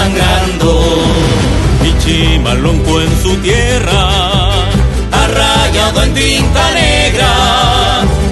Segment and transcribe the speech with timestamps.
[0.00, 0.70] Sangrando.
[1.88, 4.02] Y Chimalonco en su tierra,
[5.22, 7.32] arrayado en tinta negra,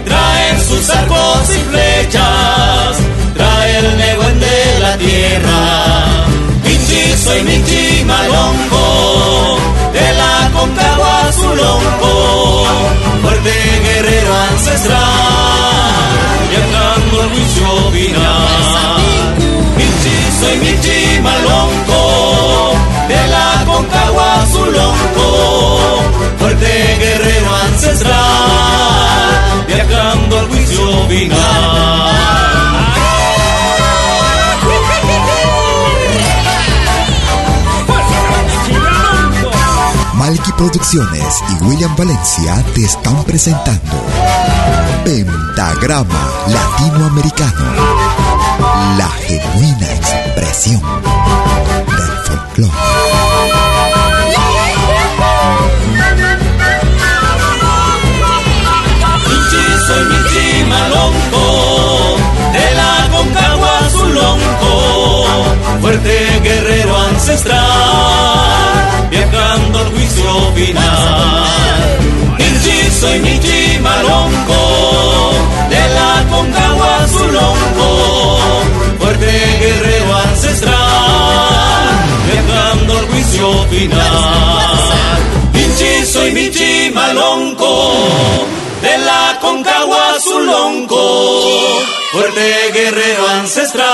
[0.04, 2.92] traen sus arcos y flechas,
[3.36, 5.60] trae el neguen de la tierra.
[6.64, 9.58] Michi, soy Michi Malongo,
[9.92, 12.12] de la Concagua su lonco,
[13.22, 13.54] fuerte
[13.86, 15.37] guerrero ancestral,
[40.70, 44.04] Producciones y William Valencia te están presentando
[45.02, 47.64] Pentagrama Latinoamericano,
[48.98, 50.82] la genuina expresión
[51.86, 52.72] del folclore.
[59.86, 62.16] Soy Michi Malonco,
[62.52, 64.08] de la Concagua su
[65.80, 68.87] fuerte guerrero ancestral,
[69.18, 71.44] viajando al juicio final.
[72.38, 75.32] Michi, soy Michi Malonco,
[75.70, 77.88] de la Concagua su lonco,
[78.98, 80.76] fuerte guerrero ancestral,
[82.26, 84.78] viajando al juicio final.
[85.52, 87.92] Michi, soy Michi Malonco,
[88.82, 91.02] de la Concagua su lonco,
[92.12, 93.86] fuerte guerrero ancestral,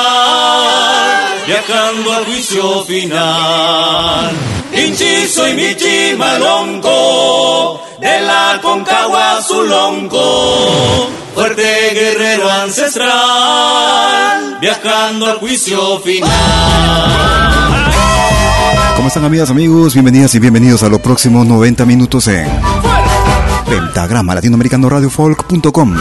[1.46, 4.32] viajando al juicio final.
[4.72, 11.62] Inchi soy Michi Malonco, de la Concagua su lonco, fuerte
[11.94, 13.12] guerrero ancestral,
[14.60, 16.30] viajando al juicio final.
[18.96, 19.92] ¿Cómo están amigas, amigos?
[19.94, 22.48] Bienvenidas y bienvenidos a los próximos 90 minutos en
[23.68, 25.94] Pentagrama Latinoamericano Radiofolk.com.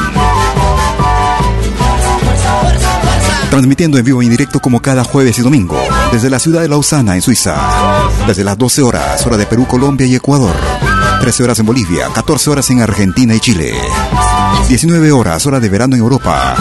[3.53, 5.79] Transmitiendo en vivo y en directo como cada jueves y domingo,
[6.11, 7.55] desde la ciudad de Lausana, en Suiza,
[8.25, 10.55] desde las 12 horas, hora de Perú, Colombia y Ecuador,
[11.21, 13.75] 13 horas en Bolivia, 14 horas en Argentina y Chile,
[14.67, 16.55] 19 horas, hora de verano en Europa,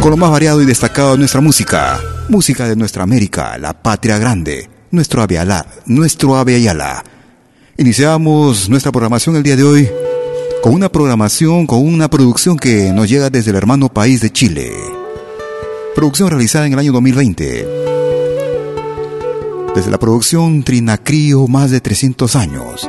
[0.00, 4.18] con lo más variado y destacado de nuestra música, música de nuestra América, la patria
[4.18, 7.04] grande, nuestro Ave Alá, nuestro Ave Ayala,
[7.76, 9.88] Iniciamos nuestra programación el día de hoy
[10.60, 14.99] con una programación, con una producción que nos llega desde el hermano país de Chile.
[15.94, 17.66] Producción realizada en el año 2020.
[19.74, 22.88] Desde la producción Trinacrio, más de 300 años.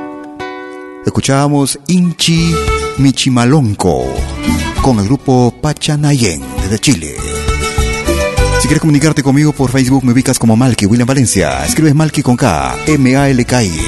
[1.05, 2.53] Escuchábamos Inchi
[2.99, 4.05] Michimalonco
[4.81, 7.15] con el grupo Pachanayen desde Chile.
[8.59, 11.65] Si quieres comunicarte conmigo por Facebook, me ubicas como Malky William Valencia.
[11.65, 13.81] Escribes Malky con K, M-A-L-K-I.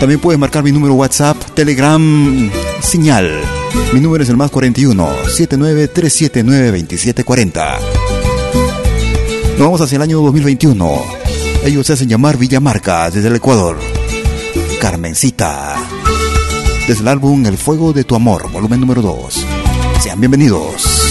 [0.00, 2.50] También puedes marcar mi número WhatsApp, Telegram,
[2.80, 3.55] señal.
[3.92, 7.78] Mi número es el más 41 79379 2740.
[9.52, 11.02] Nos vamos hacia el año 2021.
[11.64, 13.78] Ellos se hacen llamar Villamarca desde el Ecuador.
[14.80, 15.76] Carmencita.
[16.86, 19.44] Desde el álbum El Fuego de tu Amor, volumen número 2.
[20.02, 21.06] Sean bienvenidos.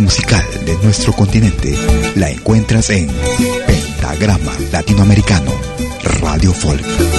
[0.00, 1.76] Musical de nuestro continente
[2.16, 3.06] la encuentras en
[3.66, 5.52] Pentagrama Latinoamericano,
[6.22, 7.17] Radio Folk.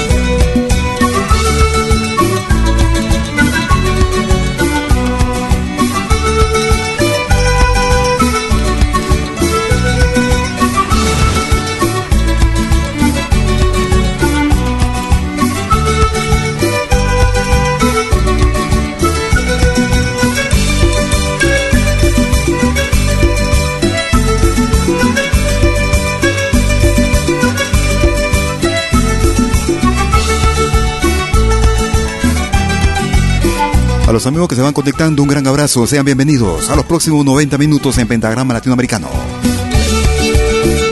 [34.09, 35.85] A los amigos que se van conectando, un gran abrazo.
[35.85, 39.07] Sean bienvenidos a los próximos 90 minutos en Pentagrama Latinoamericano.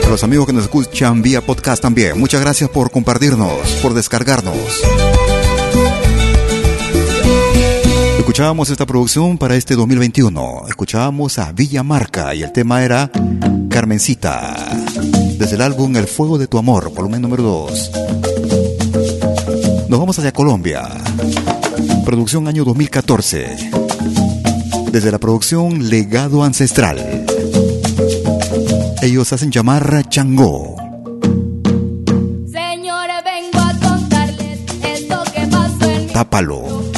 [0.06, 4.54] A los amigos que nos escuchan vía podcast también, muchas gracias por compartirnos, por descargarnos.
[8.18, 10.66] Escuchábamos esta producción para este 2021.
[10.68, 13.10] Escuchábamos a Villa Marca y el tema era
[13.68, 14.54] Carmencita.
[15.36, 18.07] Desde el álbum El Fuego de tu Amor, volumen número 2.
[19.88, 20.88] Nos vamos hacia Colombia
[22.08, 23.70] producción año 2014.
[24.90, 27.26] Desde la producción Legado Ancestral.
[29.02, 30.74] Ellos hacen llamar Changó.
[32.50, 36.97] Señora, vengo a contarles esto que pasó en Tápalo.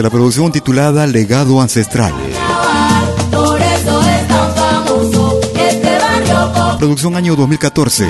[0.00, 2.14] de la producción titulada Legado Ancestral.
[6.78, 8.08] Producción año 2014.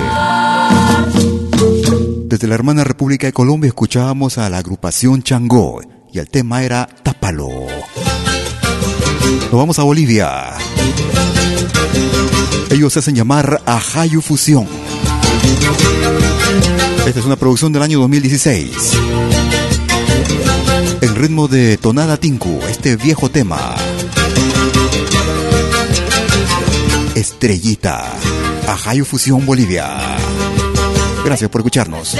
[2.26, 5.80] Desde la hermana República de Colombia escuchábamos a la agrupación Changó
[6.12, 7.48] y el tema era Tápalo.
[9.50, 10.50] Nos vamos a Bolivia.
[12.70, 14.68] Ellos se hacen llamar Ajayu Fusión.
[17.04, 19.69] Esta es una producción del año 2016
[21.20, 23.74] ritmo de Tonada Tinku, este viejo tema.
[27.14, 28.10] Estrellita,
[28.66, 29.98] Ajayo Fusión Bolivia.
[31.22, 32.16] Gracias por escucharnos.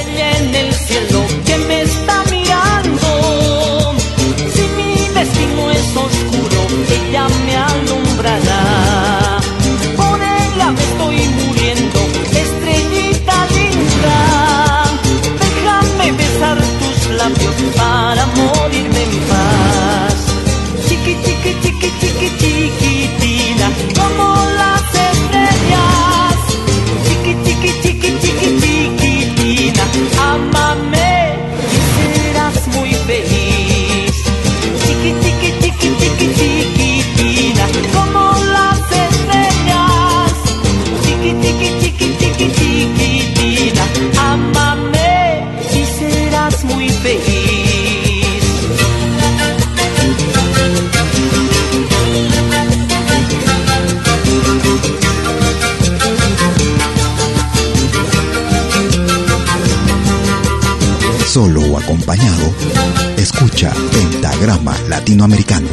[63.61, 65.69] escucha Pentagrama Latinoamericano.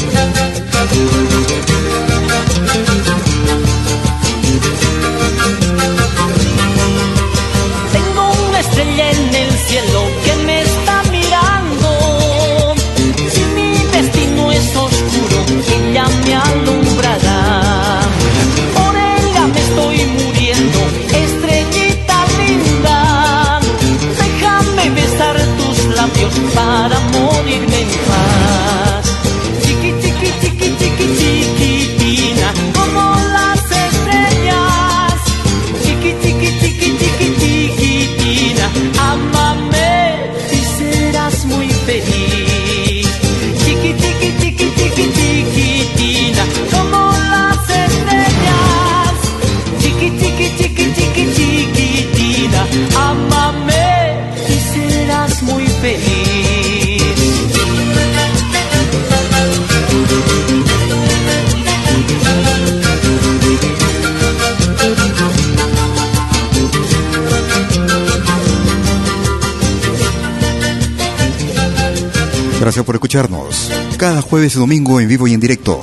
[73.08, 75.80] escucharnos cada jueves y domingo en vivo y en directo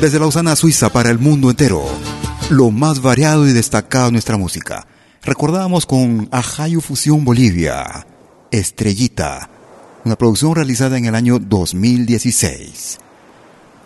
[0.00, 1.84] desde Lausana, Suiza para el mundo entero.
[2.50, 4.84] Lo más variado y destacado de nuestra música.
[5.22, 8.04] Recordamos con Ajayo Fusión Bolivia,
[8.50, 9.48] Estrellita,
[10.04, 12.98] una producción realizada en el año 2016.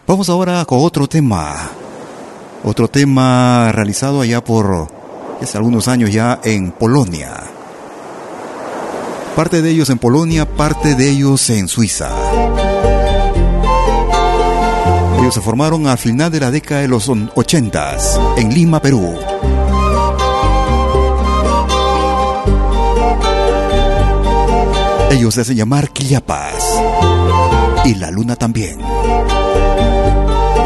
[0.07, 1.69] Vamos ahora con otro tema.
[2.65, 4.89] Otro tema realizado allá por
[5.43, 7.35] hace algunos años ya en Polonia.
[9.37, 12.68] Parte de ellos en Polonia, parte de ellos en Suiza.
[15.31, 17.97] Se formaron a final de la década de los 80
[18.39, 19.15] en Lima, Perú.
[25.11, 26.81] Ellos se hacen llamar Quillapas.
[27.85, 28.79] Y la luna también.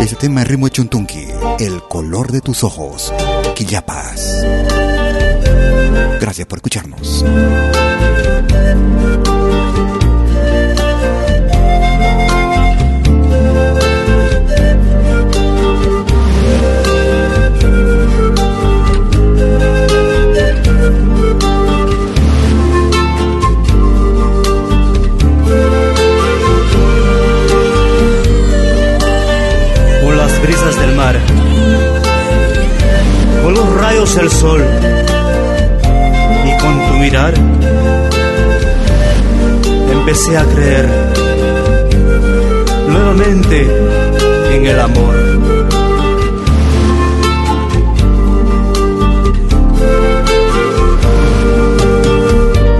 [0.00, 1.26] Ese tema en ritmo de chuntunqui.
[1.58, 3.12] El color de tus ojos.
[3.56, 4.44] Quillapas.
[6.20, 7.24] Gracias por escucharnos.
[33.42, 34.60] Con los rayos del sol
[36.44, 37.34] y con tu mirar
[39.90, 40.88] empecé a creer
[42.88, 43.66] nuevamente
[44.52, 45.14] en el amor.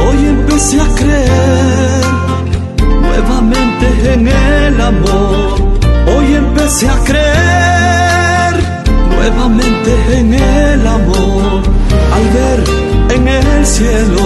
[0.00, 2.04] Hoy empecé a creer
[3.02, 5.71] nuevamente en el amor.
[6.72, 8.54] Empecé a creer
[9.10, 11.62] nuevamente en el amor,
[12.14, 12.64] al ver
[13.14, 14.24] en el cielo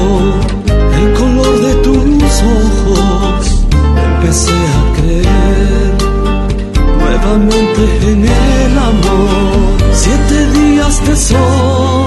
[0.97, 3.67] el color de tus ojos,
[4.13, 5.93] empecé a creer
[7.01, 7.83] nuevamente
[8.13, 9.57] en el amor.
[9.93, 12.07] Siete días de sol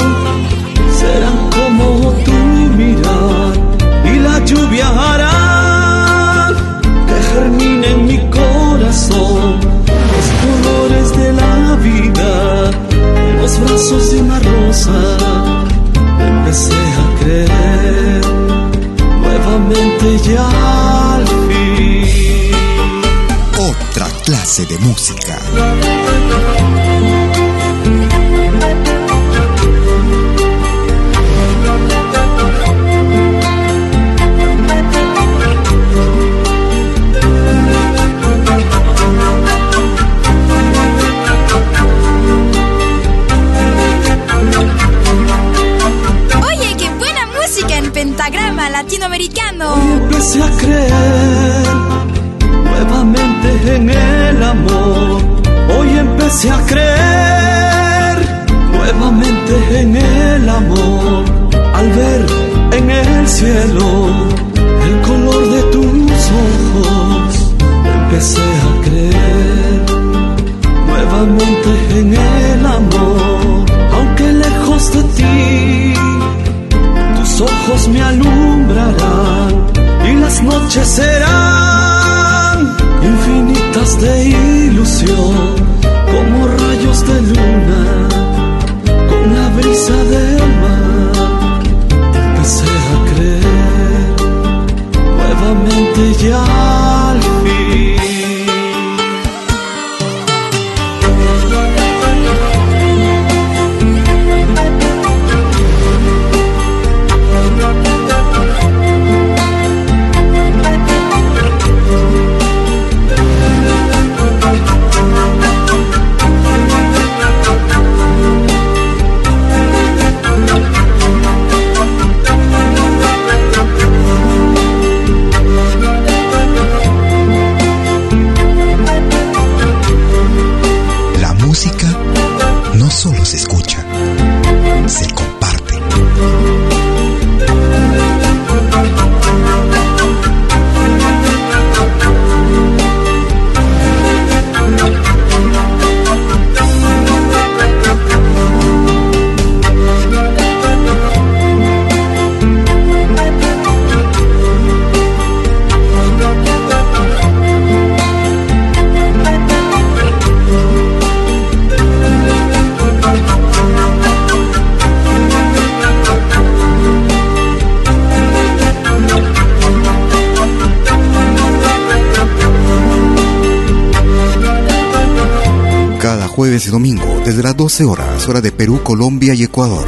[176.40, 179.86] jueves y domingo, desde las 12 horas, hora de Perú, Colombia y Ecuador.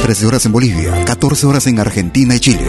[0.00, 2.64] 13 horas en Bolivia, 14 horas en Argentina y Chile.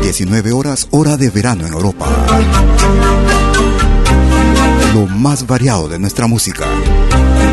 [0.00, 2.06] 19 horas, hora de verano en Europa.
[4.94, 6.66] Lo más variado de nuestra música.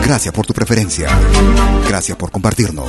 [0.06, 1.10] Gracias por tu preferencia.
[1.88, 2.88] Gracias por compartirnos.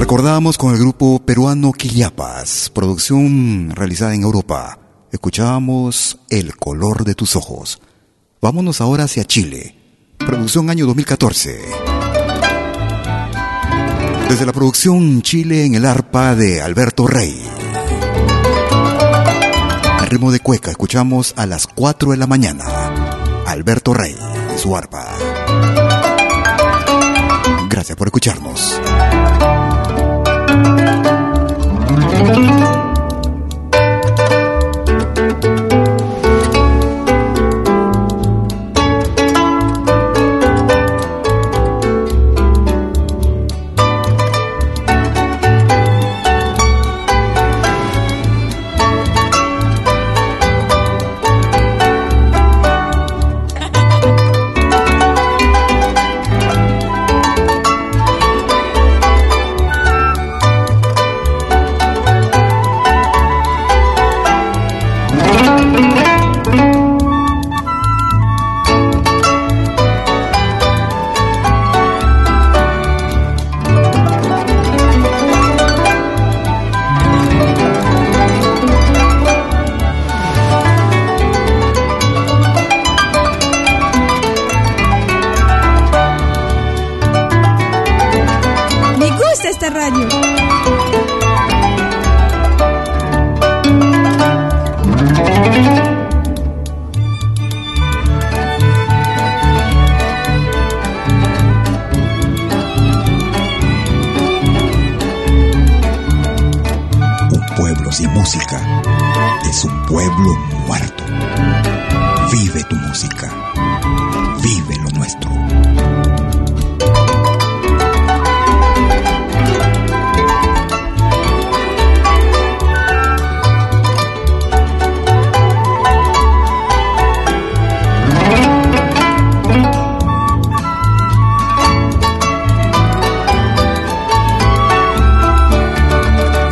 [0.00, 4.80] Recordamos con el grupo peruano Quillapas, producción realizada en Europa.
[5.12, 7.80] Escuchábamos El color de tus ojos.
[8.46, 9.74] Vámonos ahora hacia Chile.
[10.18, 11.58] Producción año 2014.
[14.28, 17.42] Desde la producción Chile en el arpa de Alberto Rey.
[19.98, 22.64] Al ritmo de cueca escuchamos a las 4 de la mañana.
[23.48, 24.16] Alberto Rey
[24.54, 25.08] y su arpa.
[27.68, 28.80] Gracias por escucharnos.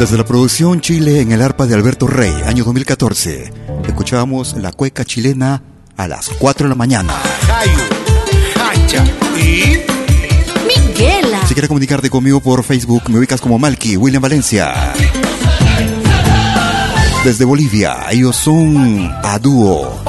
[0.05, 3.51] Desde la producción Chile en el arpa de Alberto Rey, año 2014,
[3.87, 5.63] escuchábamos la cueca chilena
[5.97, 7.15] a las 4 de la mañana.
[9.35, 9.79] y
[10.67, 11.47] Miguela.
[11.47, 14.93] Si quieres comunicarte conmigo por Facebook, me ubicas como Malky, William Valencia.
[17.25, 20.03] Desde Bolivia, ellos son a dúo,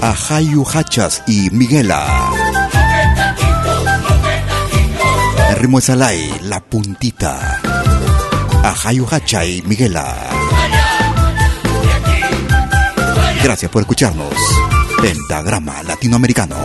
[0.00, 2.30] a Jayu Hachas y Miguela.
[5.50, 7.60] El ritmo es Alay, la puntita
[8.62, 10.16] a Hayu Hacha y Miguela.
[13.42, 14.34] Gracias por escucharnos.
[15.00, 16.56] Pentagrama Latinoamericano.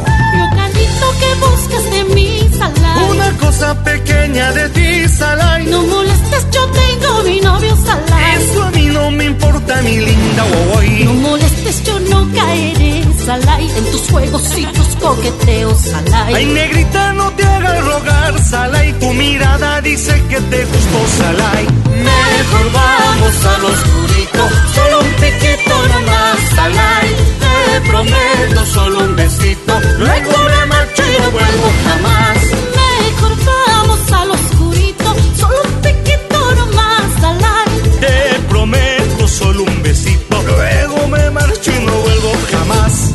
[1.19, 3.09] Que buscas de mí, Salai.
[3.09, 5.65] Una cosa pequeña de ti, Salai.
[5.65, 8.35] No molestes, yo tengo mi novio, Salai.
[8.35, 11.03] Eso a mí no me importa, mi linda Wowoy.
[11.05, 12.96] No molestes, yo no caeré,
[13.27, 13.69] Salai.
[13.77, 16.33] En tus juegos y tus coqueteos, Salai.
[16.33, 18.97] Ay, negrita, no te hagas rogar, Salai.
[19.01, 21.65] Tu mirada dice que te gustó, Salai.
[22.11, 27.07] Mejor vamos al oscurito, solo un piquito nomás, Salai.
[27.43, 32.37] Te prometo solo un besito, luego me marcho y no vuelvo jamás.
[32.79, 37.99] Mejor vamos al oscurito, solo un piquito nomás, Salai.
[37.99, 42.16] Te prometo solo un besito, luego me marcho y no vuelvo
[42.57, 43.13] jamás.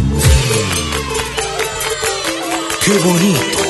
[2.84, 3.62] ¡Qué bonito!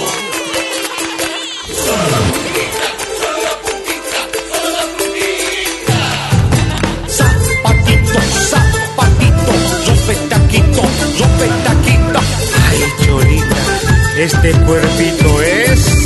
[7.08, 9.52] Zapatito, zapatito,
[9.86, 10.82] rompe taquito,
[11.18, 12.20] rompe taquito.
[12.68, 13.62] Ay, Cholita,
[14.18, 16.01] este cuerpito es...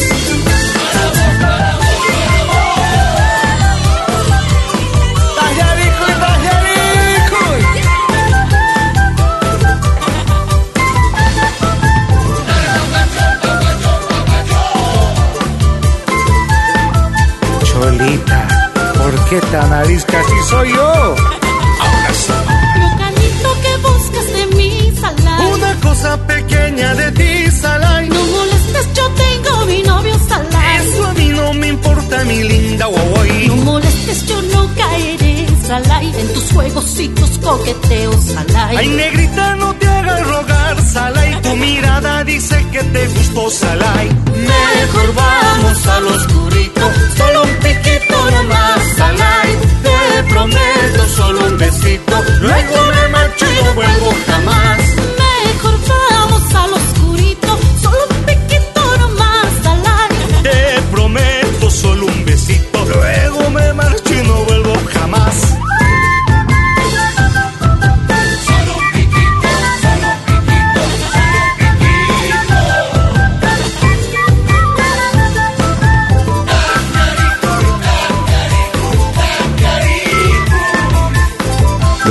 [19.28, 20.82] ¿por qué tan arisca si soy yo?
[20.82, 22.32] Ahora sí.
[22.80, 25.52] Localito que buscas de mí, Salai.
[25.52, 28.08] Una cosa pequeña de ti, Salai.
[28.08, 30.86] No molestes, yo tengo mi novio, Salai.
[30.86, 33.48] Eso a mí no me importa, mi linda Wowoy.
[33.48, 36.06] No molestes, yo no caeré, Salai.
[36.20, 38.76] En tus juegos y tus coqueteos, Salai.
[38.76, 41.42] Ay, negrita, no te hagas rogar, Salai.
[41.42, 44.08] Tu mirada dice que te gustó, Salai.
[44.08, 48.05] Mejor vamos al oscurito, solo un piquito
[48.48, 49.60] más al aire.
[49.82, 54.85] Te prometo solo un besito, luego me marcho y no vuelvo jamás.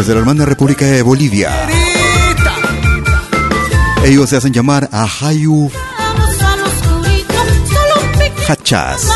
[0.05, 1.67] Desde la hermana República de Bolivia.
[4.03, 5.71] Ellos se hacen llamar Ahayu
[8.47, 9.09] Hachas.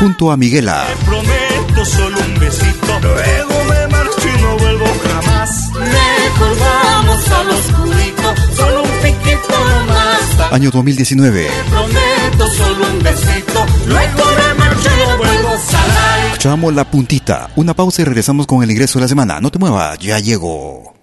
[0.00, 0.84] Junto a Miguela.
[1.04, 3.00] Prometo solo un besito.
[3.02, 5.70] Luego me marcho y no vuelvo jamás.
[5.74, 9.54] Mejor vamos al oscurito, solo un piquito
[9.86, 10.52] más.
[10.52, 11.48] Año 2019.
[11.70, 16.05] Prometo solo un besito, luego me marcho y no vuelvo a
[16.46, 17.50] Escuchamos la puntita.
[17.56, 19.40] Una pausa y regresamos con el ingreso de la semana.
[19.40, 20.94] No te muevas, ya llego.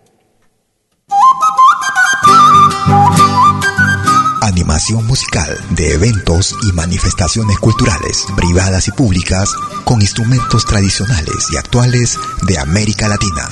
[4.41, 9.53] Animación musical de eventos y manifestaciones culturales, privadas y públicas,
[9.83, 13.49] con instrumentos tradicionales y actuales de América Latina.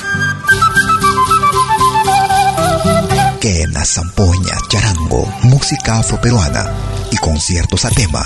[3.41, 6.71] Quenas, zampoñas, charango, música afroperuana
[7.12, 8.25] y conciertos a tema.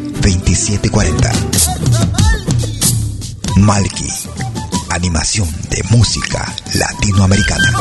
[0.21, 1.31] 2740.
[3.57, 4.07] Malki,
[4.89, 7.73] animación de música latinoamericana.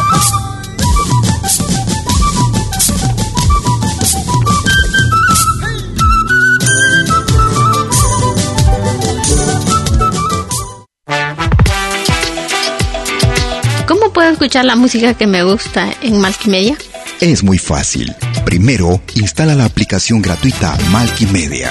[13.86, 16.78] ¿Cómo puedo escuchar la música que me gusta en Multimedia?
[17.20, 18.14] Es muy fácil.
[18.46, 21.70] Primero, instala la aplicación gratuita Multimedia.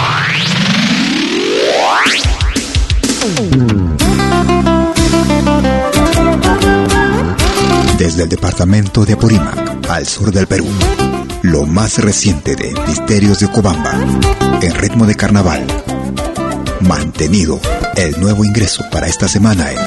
[8.01, 10.65] Desde el departamento de Apurímac, al sur del Perú,
[11.43, 13.91] lo más reciente de Misterios de Cobamba,
[14.59, 15.67] en ritmo de carnaval,
[16.79, 17.59] mantenido
[17.95, 19.77] El nuevo ingreso para esta semana en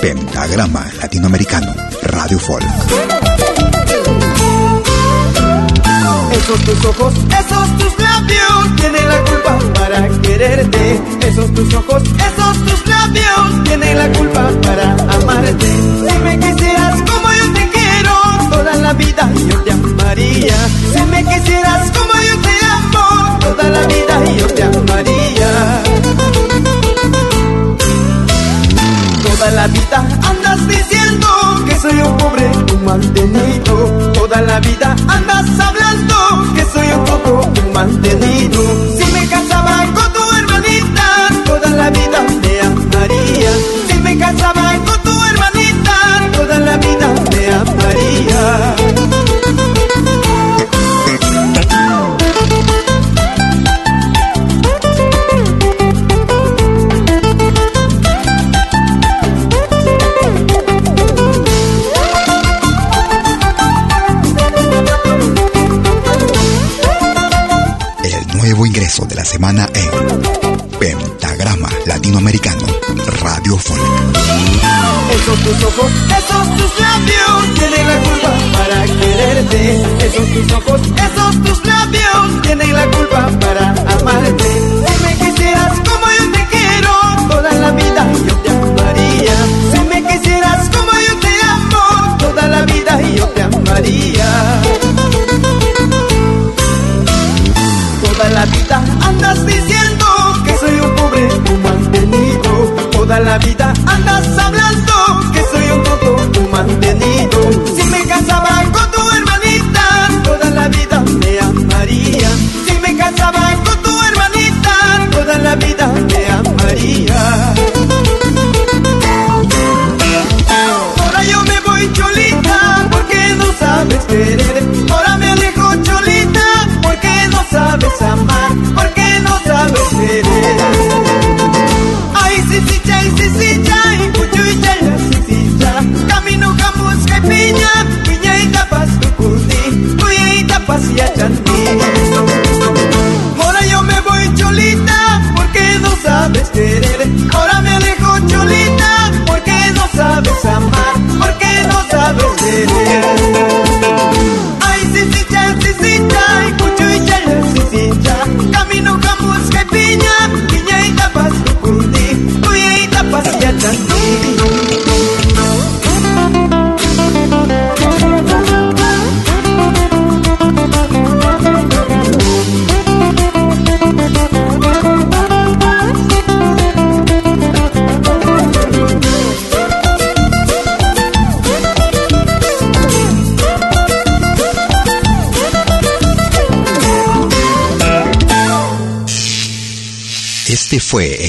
[0.00, 2.64] Pentagrama Latinoamericano Radio Folk.
[6.32, 11.00] Esos tus ojos, esos tus labios tienen la culpa para quererte.
[11.28, 15.66] Esos tus ojos, esos tus labios tienen la culpa para amarte.
[15.66, 17.23] Si me quisieras como
[18.84, 20.56] la vida yo te amaría.
[20.92, 25.50] Si me quisieras como yo te amo, toda la vida yo te amaría.
[29.26, 29.98] Toda la vida
[30.30, 31.28] andas diciendo
[31.66, 33.74] que soy un pobre, un mantenido.
[34.12, 36.16] Toda la vida andas hablando
[36.54, 39.03] que soy un poco un mantenido.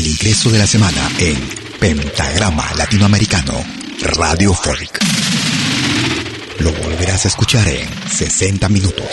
[0.05, 1.35] El ingreso de la semana en
[1.79, 3.53] Pentagrama Latinoamericano
[4.17, 4.99] Radio Folk.
[6.59, 9.05] Lo volverás a escuchar en 60 minutos.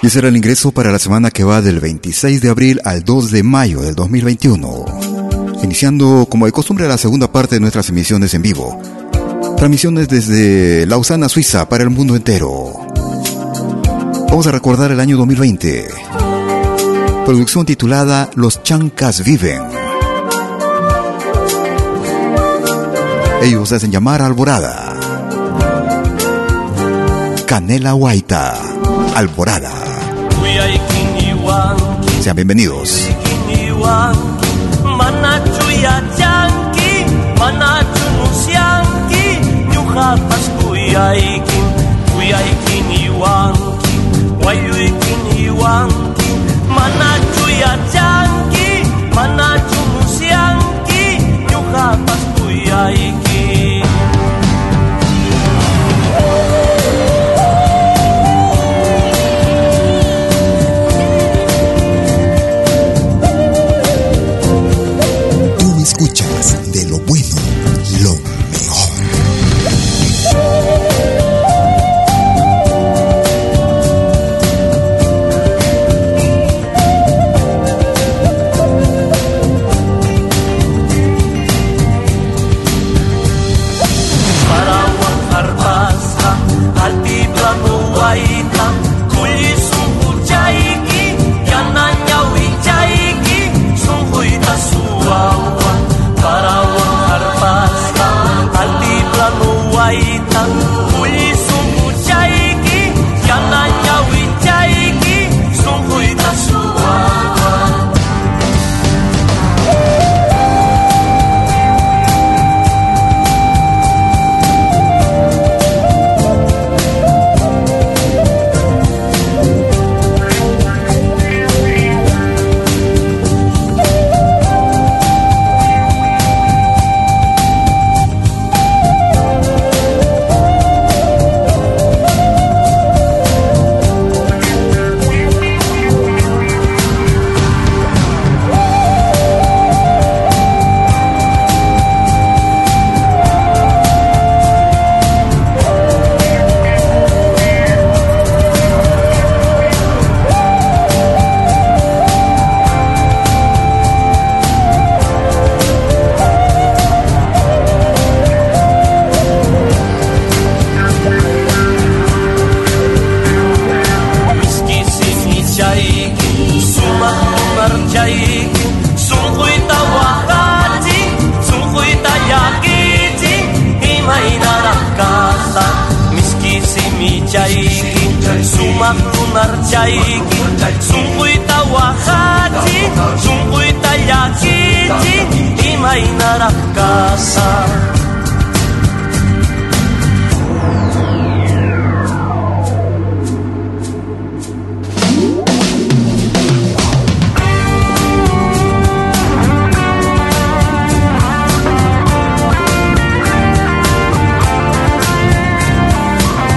[0.00, 3.30] Y será el ingreso para la semana que va del 26 de abril al 2
[3.30, 4.86] de mayo del 2021.
[5.64, 8.80] Iniciando como de costumbre la segunda parte de nuestras emisiones en vivo.
[9.58, 12.72] Transmisiones desde Lausana, Suiza, para el mundo entero.
[14.28, 15.88] Vamos a recordar el año 2020.
[17.26, 19.81] Producción titulada Los Chancas Viven.
[23.42, 24.94] Ellos hacen llamar Alborada.
[27.44, 28.54] Canela Guaita.
[29.16, 29.72] Alborada.
[32.22, 33.08] Sean bienvenidos.
[34.84, 35.62] Manachu
[51.50, 53.31] nyuhapas kuyaikin,
[65.98, 66.31] Tú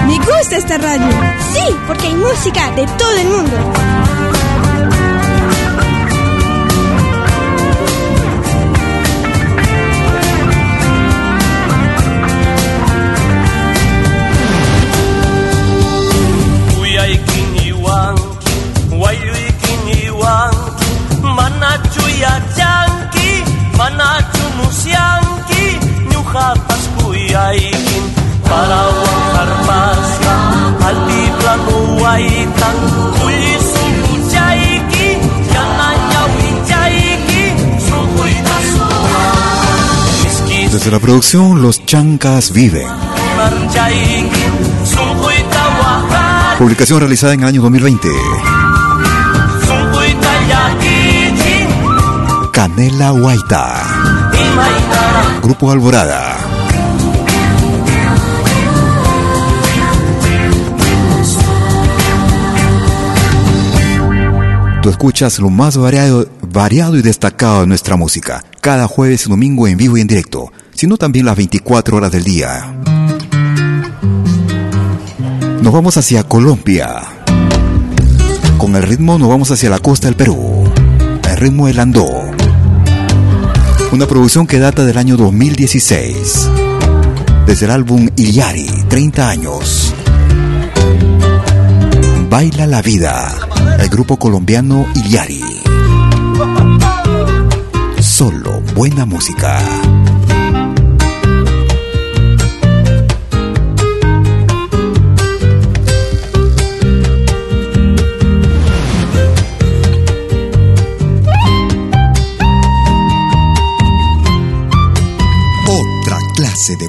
[0.06, 1.10] Me gusta esta radio.
[1.52, 4.15] Sí, porque hay música de todo el mundo.
[40.86, 42.86] Desde la producción Los Chancas Viven.
[46.60, 48.08] Publicación realizada en el año 2020.
[49.66, 51.66] Sunquyta llakichi
[52.52, 53.82] Canela Guaita.
[55.42, 56.36] Grupo Alborada.
[64.82, 69.66] Tú escuchas lo más variado, variado y destacado de nuestra música, cada jueves y domingo
[69.66, 72.74] en vivo y en directo, sino también las 24 horas del día.
[75.62, 77.02] Nos vamos hacia Colombia.
[78.58, 80.64] Con el ritmo nos vamos hacia la costa del Perú.
[81.28, 82.06] El ritmo del Andó.
[83.90, 86.50] Una producción que data del año 2016.
[87.46, 89.94] Desde el álbum Iliari, 30 años.
[92.28, 93.34] Baila la vida.
[93.78, 95.42] El grupo colombiano Iliari.
[98.00, 99.58] Solo buena música.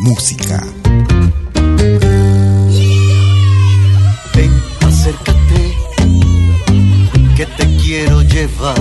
[0.08, 0.64] Música.
[4.34, 4.52] Ven,
[4.82, 5.62] acércate,
[7.36, 8.78] que te quiero llevar.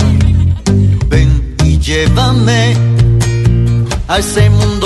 [1.09, 2.75] Ven y llévame
[4.07, 4.76] a ese mundo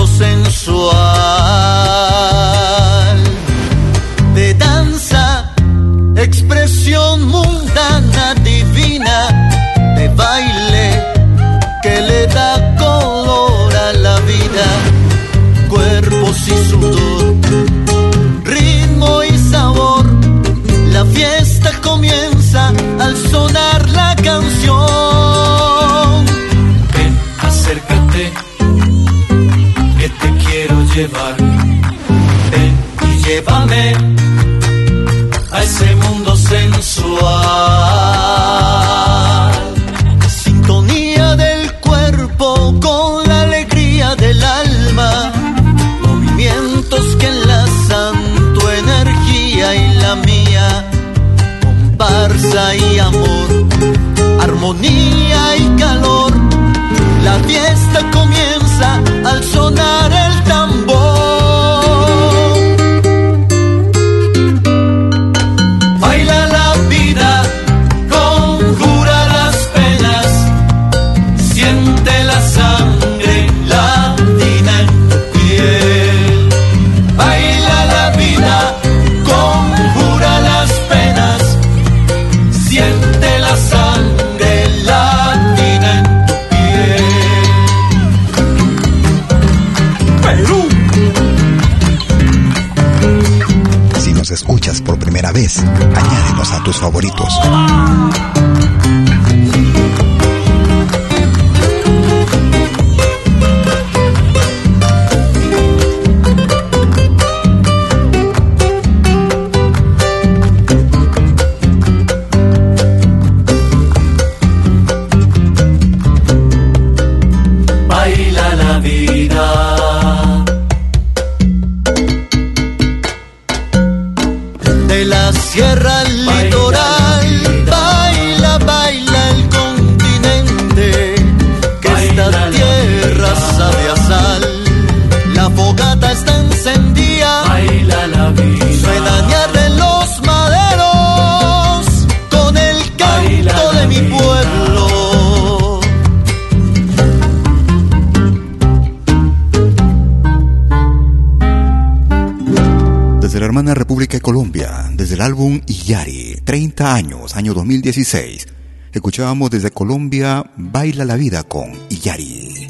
[155.92, 158.48] Iyari, 30 años, año 2016.
[158.94, 162.70] Escuchábamos desde Colombia Baila la vida con Iyari.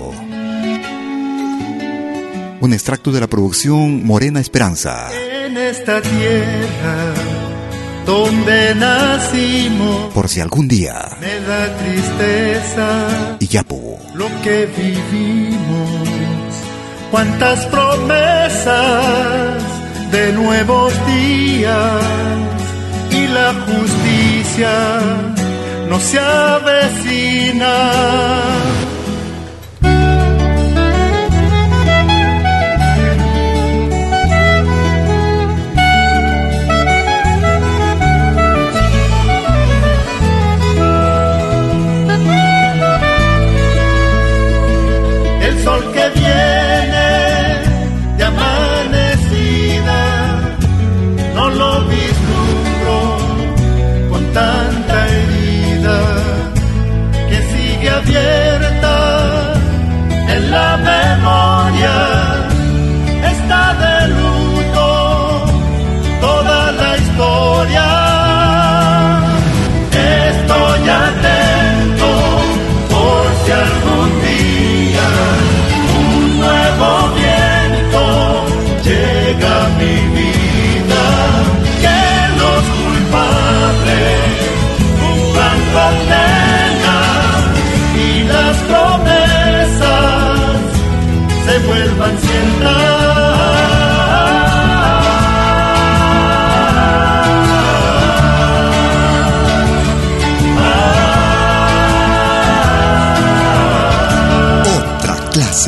[2.63, 5.11] Un extracto de la producción Morena Esperanza.
[5.45, 7.32] En esta tierra
[8.07, 11.09] donde nacimos, Por si algún día.
[11.21, 13.99] me da tristeza Y Yapo.
[14.15, 16.09] lo que vivimos.
[17.11, 18.75] Cuántas promesas
[20.11, 22.03] de nuevos días
[23.11, 24.73] y la justicia
[25.89, 27.75] no se avecina.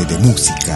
[0.03, 0.74] De música.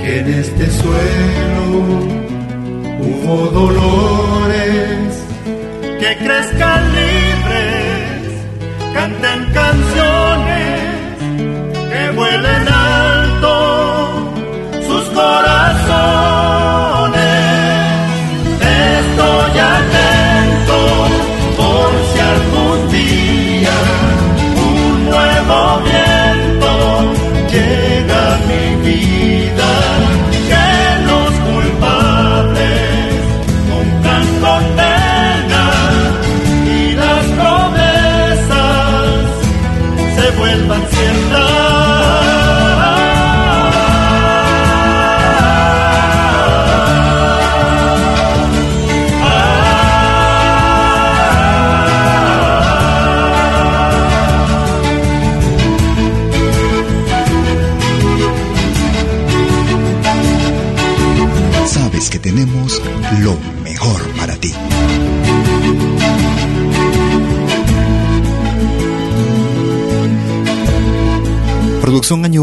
[0.00, 1.62] que en este suelo
[3.00, 5.05] hubo dolores,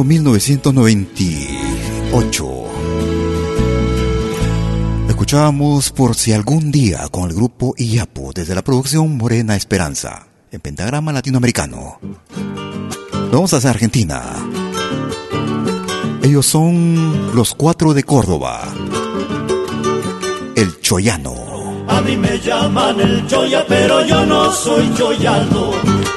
[0.03, 2.63] año 1998.
[5.07, 10.59] Escuchábamos por si algún día con el grupo Iyapo desde la producción Morena Esperanza en
[10.59, 11.99] Pentagrama Latinoamericano.
[13.31, 14.23] Vamos hacia Argentina.
[16.21, 18.73] Ellos son los cuatro de Córdoba.
[20.55, 21.62] El Choyano.
[21.87, 25.71] A mí me llaman el Choya, pero yo no soy choyano.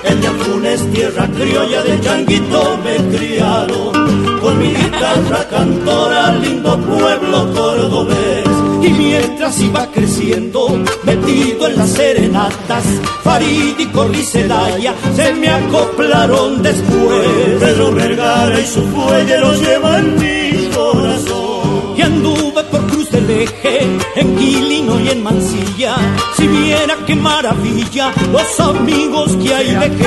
[0.04, 4.40] En Yacunes, tierra criolla, de changuito me criaron.
[4.40, 8.46] Con mi guitarra cantora, lindo pueblo cordobés.
[8.82, 10.68] Y mientras iba creciendo,
[11.02, 12.84] metido en las serenatas,
[13.24, 17.58] Farid y Corricelaya se me acoplaron después.
[17.58, 21.96] Pedro Vergara y su fuelle los llevan mi corazón.
[21.96, 22.45] Y anduve
[22.76, 23.82] por Cruz del Eje,
[24.16, 25.96] en Quilino y en Mansilla.
[26.36, 30.06] Si viera qué maravilla, los amigos que ahí dejé.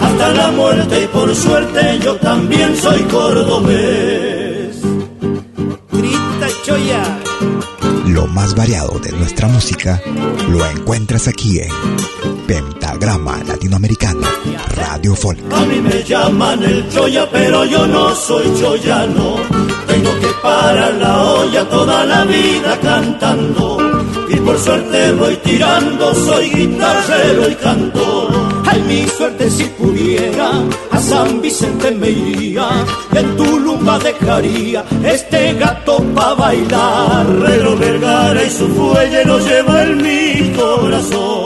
[0.00, 4.80] Hasta hasta la muerte y por suerte yo también soy cordobés.
[5.92, 7.20] Grita Choya.
[8.06, 10.00] Lo más variado de nuestra música
[10.48, 11.70] lo encuentras aquí en
[12.52, 14.28] Pentagrama Latinoamericano
[14.76, 15.38] Radio Folk.
[15.54, 19.36] A mí me llaman el Choya, pero yo no soy choyano.
[19.86, 23.78] Tengo que parar la olla toda la vida cantando.
[24.28, 28.28] Y por suerte voy tirando, soy guitarrero y cantor.
[28.66, 30.50] Ay, mi suerte si pudiera,
[30.90, 32.68] a San Vicente me iría,
[33.14, 37.26] y en Tulumba dejaría este gato pa' bailar.
[37.46, 41.41] Pero Vergara y su fuelle lo llevo en mi corazón.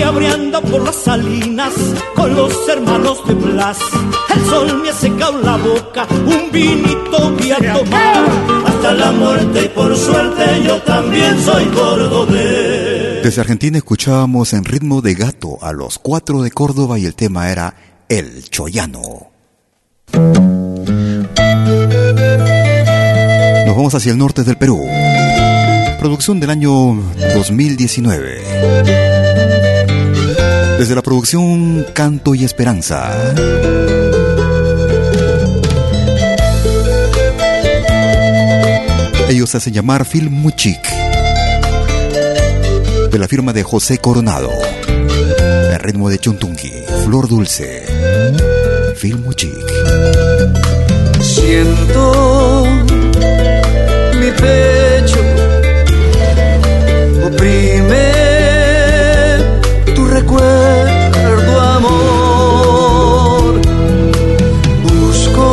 [0.00, 1.74] Si abriendo por las salinas
[2.16, 3.76] con los hermanos de Blas,
[4.34, 8.24] el sol me ha secado la boca, un vinito voy a tomar.
[8.66, 13.22] Hasta la muerte y por suerte yo también soy cordobés.
[13.22, 17.50] Desde Argentina escuchábamos en ritmo de gato a los cuatro de Córdoba y el tema
[17.50, 17.74] era
[18.08, 19.32] El Choyano.
[23.66, 24.82] Nos vamos hacia el norte del Perú.
[25.98, 26.70] Producción del año
[27.34, 29.19] 2019.
[30.80, 33.12] Desde la producción Canto y Esperanza.
[39.28, 40.80] Ellos hacen llamar Film Muchik
[43.12, 44.48] de la firma de José Coronado.
[45.70, 46.72] El ritmo de Chuntungi,
[47.04, 47.84] Flor Dulce,
[48.96, 49.52] Film Chic.
[51.20, 52.64] Siento
[54.18, 55.20] mi pecho
[57.26, 58.29] oprime
[60.20, 63.60] recuerdo, amor.
[64.82, 65.46] Busco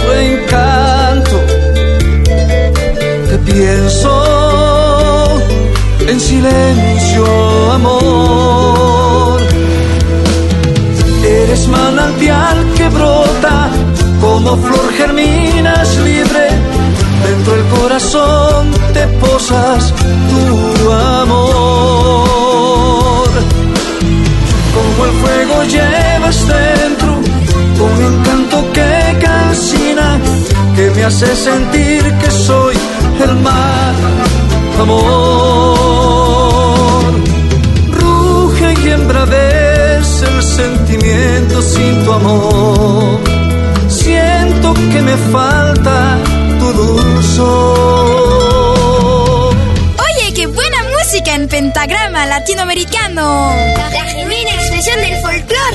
[0.00, 1.36] tu encanto,
[3.28, 4.12] te pienso
[6.08, 7.24] en silencio,
[7.72, 9.40] amor.
[11.24, 13.70] Eres manantial que brota,
[14.20, 16.44] como flor germinas libre.
[17.26, 19.94] Dentro del corazón te posas
[20.30, 22.01] tu amor.
[25.02, 27.10] Como el fuego llevas dentro,
[27.80, 30.20] un encanto que calcina,
[30.76, 32.76] que me hace sentir que soy
[33.20, 33.94] el mar
[34.80, 35.02] amor.
[37.90, 43.18] Ruge y embravece el sentimiento sin tu amor.
[43.88, 46.16] Siento que me falta
[46.60, 48.22] tu dulzor.
[49.98, 53.52] Oye, qué buena música en pentagrama latinoamericano.
[53.76, 53.90] La
[54.82, 55.72] expresión del folclore.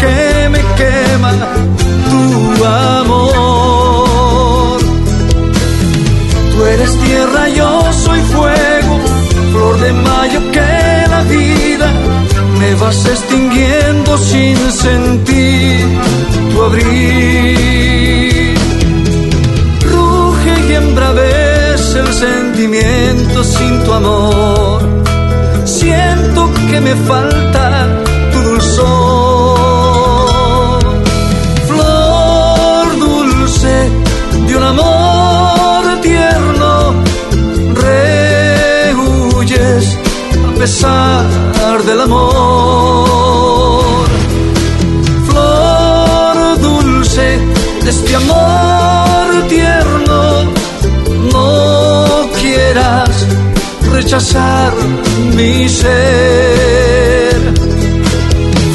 [0.00, 1.32] Que me quema
[2.10, 3.32] tu amor.
[6.52, 8.94] Tú eres tierra, yo soy fuego,
[9.52, 11.88] flor de mayo que la vida
[12.60, 15.86] me vas extinguiendo sin sentir
[16.50, 18.54] tu abril.
[19.90, 24.82] Ruge y embravece el sentimiento sin tu amor.
[25.64, 27.62] Siento que me falta
[40.62, 42.34] pesar del amor.
[45.28, 47.26] Flor dulce
[47.82, 50.44] de este amor tierno,
[51.32, 53.10] no quieras
[53.90, 54.72] rechazar
[55.36, 57.40] mi ser.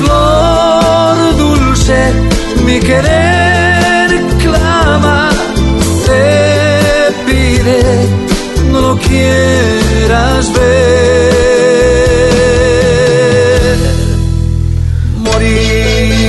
[0.01, 1.99] Flor dulce,
[2.65, 4.09] mi querer
[4.43, 5.29] clama,
[6.05, 6.25] te
[7.25, 7.79] pide,
[8.73, 10.76] no lo quieras ver.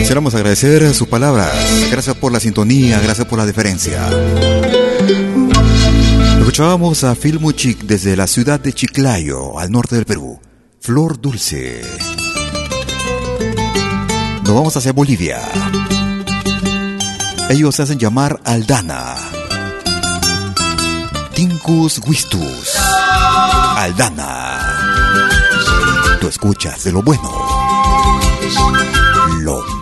[0.08, 1.52] Queremos agradecer sus palabras.
[1.90, 4.08] Gracias por la sintonía, gracias por la deferencia.
[6.38, 10.40] Escuchábamos a Filmuchic desde la ciudad de Chiclayo, al norte del Perú.
[10.80, 11.82] Flor Dulce.
[14.44, 15.42] Nos vamos hacia Bolivia.
[17.50, 19.14] Ellos se hacen llamar Aldana.
[21.34, 22.76] Tincus Wistus.
[23.76, 24.58] Aldana.
[26.18, 27.30] Tú escuchas de lo bueno.
[29.42, 29.77] Lo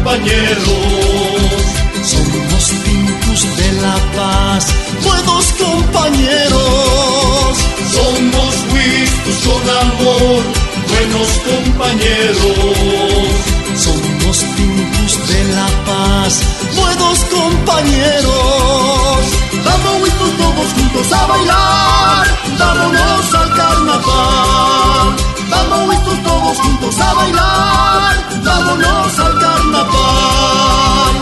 [0.00, 1.60] compañeros.
[2.02, 4.66] Somos tincus de la paz,
[5.04, 7.58] buenos compañeros.
[7.92, 10.42] Somos wistus con amor,
[10.88, 12.56] buenos compañeros.
[13.76, 16.40] Somos tincus de la paz,
[16.76, 19.20] buenos compañeros.
[19.64, 22.26] Vamos wistus todos juntos a bailar,
[22.58, 24.89] vámonos al carnaval.
[26.50, 31.14] Vamos juntos a bailar, vámonos al carnaval.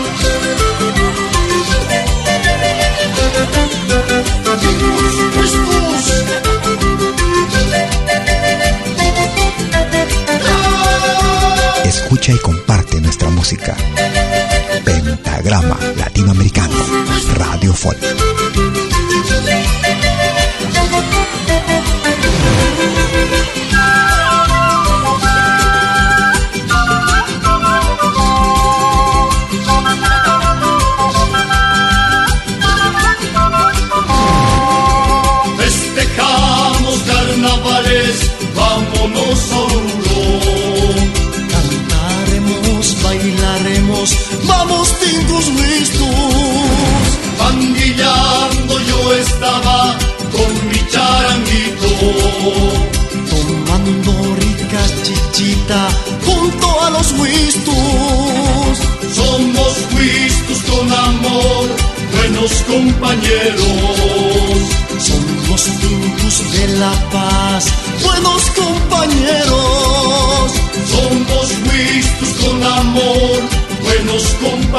[11.83, 13.77] Escucha y comparte nuestra música.
[14.83, 16.73] Pentagrama Latinoamericano,
[17.35, 17.99] Radio Folk.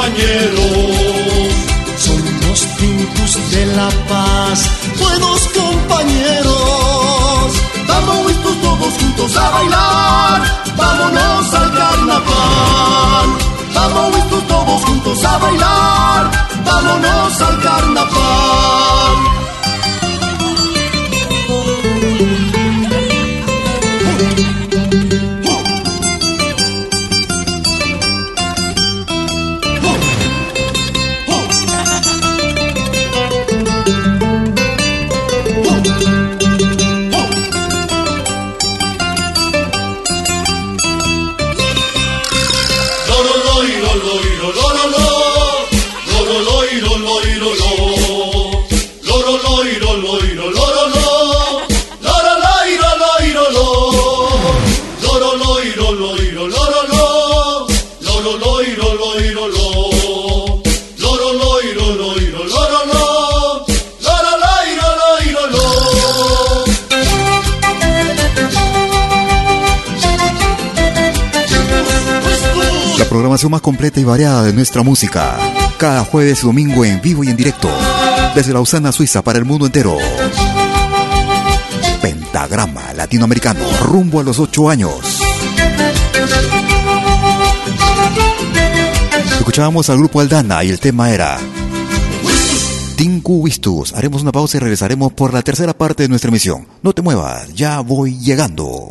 [0.01, 1.53] Compañeros.
[1.97, 7.53] Somos tincus de la paz, buenos compañeros.
[7.87, 10.41] Vamos wistus todos juntos a bailar,
[10.75, 13.27] vámonos al carnaval.
[13.75, 16.31] Vamos wistus todos juntos a bailar,
[16.65, 19.15] vámonos al carnaval.
[73.31, 75.37] La programación más completa y variada de nuestra música.
[75.77, 77.69] Cada jueves y domingo en vivo y en directo.
[78.35, 79.97] Desde Lausana, Suiza, para el mundo entero.
[82.01, 85.21] Pentagrama Latinoamericano, rumbo a los ocho años.
[89.37, 91.37] Escuchábamos al grupo Aldana y el tema era
[92.97, 93.93] Tinku Wistus.
[93.93, 96.67] Haremos una pausa y regresaremos por la tercera parte de nuestra emisión.
[96.83, 98.90] No te muevas, ya voy llegando.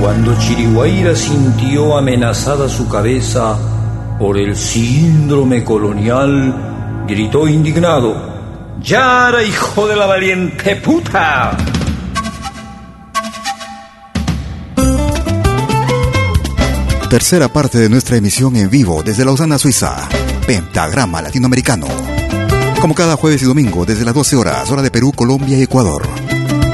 [0.00, 3.56] Cuando Chiriguaira sintió amenazada su cabeza
[4.18, 8.14] por el síndrome colonial, gritó indignado,
[8.80, 11.56] ¡Yara, hijo de la valiente puta!
[17.08, 20.08] Tercera parte de nuestra emisión en vivo desde Lausana, Suiza.
[20.46, 21.86] Pentagrama Latinoamericano.
[22.80, 26.06] Como cada jueves y domingo desde las 12 horas, hora de Perú, Colombia y Ecuador.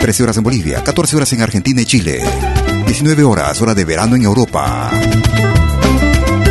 [0.01, 2.23] 13 horas en Bolivia, 14 horas en Argentina y Chile.
[2.93, 4.91] 19 horas, hora de verano en Europa.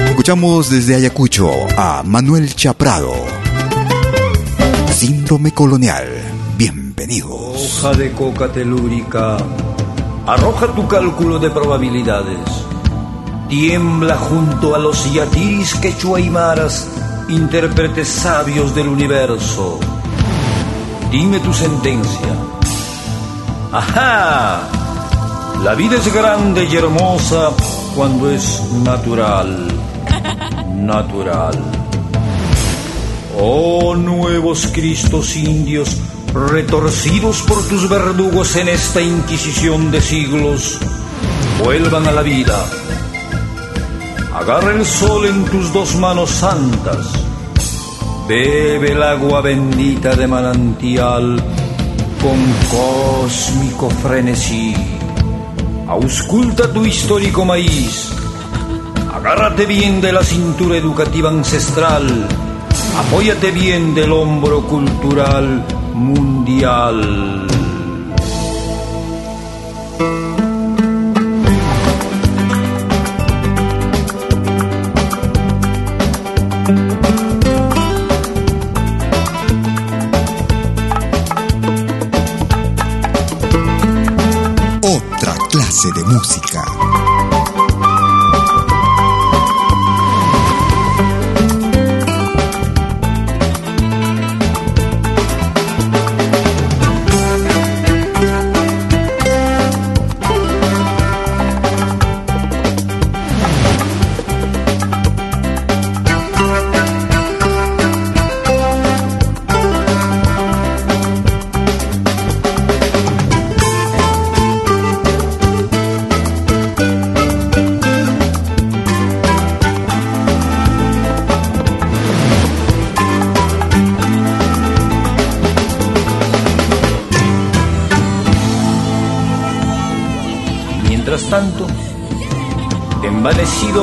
[0.09, 3.13] Escuchamos desde Ayacucho a Manuel Chaprado.
[4.91, 6.07] Síndrome colonial.
[6.57, 7.83] Bienvenidos.
[7.83, 9.37] Hoja de coca telúrica,
[10.25, 12.49] arroja tu cálculo de probabilidades.
[13.47, 16.87] Tiembla junto a los yatis quechuaymaras,
[17.29, 19.79] intérpretes sabios del universo.
[21.11, 22.35] Dime tu sentencia.
[23.71, 24.80] ¡Ajá!
[25.63, 27.51] La vida es grande y hermosa
[27.95, 29.67] cuando es natural.
[30.75, 31.53] Natural.
[33.39, 35.97] Oh nuevos Cristos indios,
[36.33, 40.79] retorcidos por tus verdugos en esta inquisición de siglos,
[41.63, 42.65] vuelvan a la vida.
[44.33, 47.07] Agarra el sol en tus dos manos santas.
[48.27, 51.37] Bebe el agua bendita de manantial
[52.19, 52.39] con
[52.71, 54.73] cósmico frenesí.
[55.91, 58.13] Ausculta tu histórico maíz.
[59.13, 62.29] Agárrate bien de la cintura educativa ancestral.
[62.97, 67.45] Apóyate bien del hombro cultural mundial.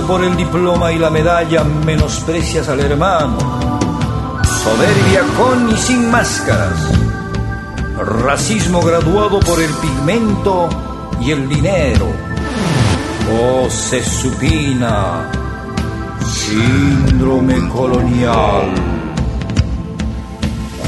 [0.08, 3.36] Por el diploma y la medalla menosprecias al hermano.
[4.42, 6.90] Soberbia con y sin máscaras.
[8.24, 10.70] Racismo graduado por el pigmento
[11.20, 12.06] y el dinero.
[13.30, 15.30] Oh, se supina.
[16.26, 18.72] Síndrome colonial.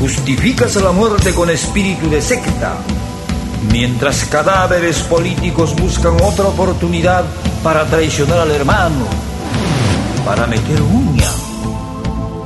[0.00, 2.72] Justificas la muerte con espíritu de secta,
[3.70, 7.24] mientras cadáveres políticos buscan otra oportunidad
[7.62, 9.06] para traicionar al hermano,
[10.24, 11.28] para meter uña,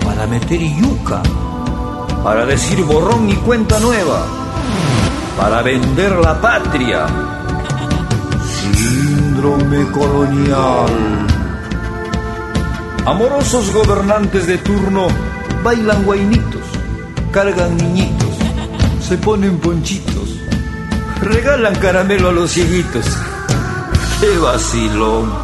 [0.04, 1.22] para meter yuca,
[2.22, 4.26] para decir borrón y cuenta nueva,
[5.38, 7.06] para vender la patria.
[8.66, 11.26] Síndrome colonial.
[13.06, 15.06] Amorosos gobernantes de turno
[15.62, 16.62] bailan guainitos,
[17.30, 18.34] cargan niñitos,
[19.06, 20.40] se ponen ponchitos,
[21.20, 23.04] regalan caramelo a los cieguitos
[24.20, 25.43] qué vacilón.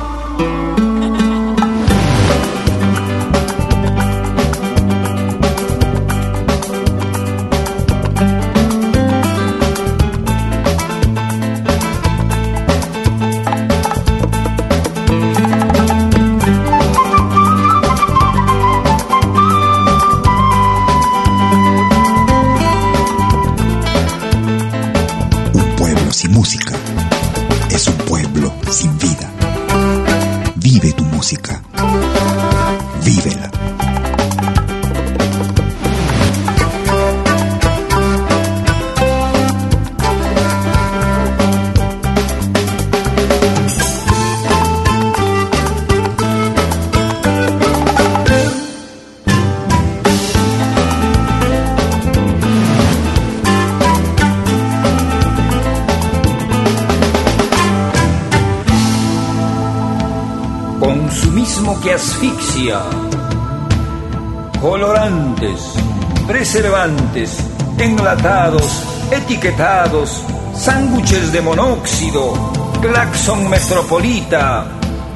[67.78, 70.22] Enlatados, etiquetados,
[70.54, 72.32] sándwiches de monóxido,
[72.80, 74.66] claxon metropolita,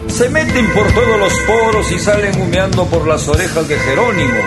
[0.08, 4.40] se meten por todos los poros y salen humeando por las orejas de Jerónimo.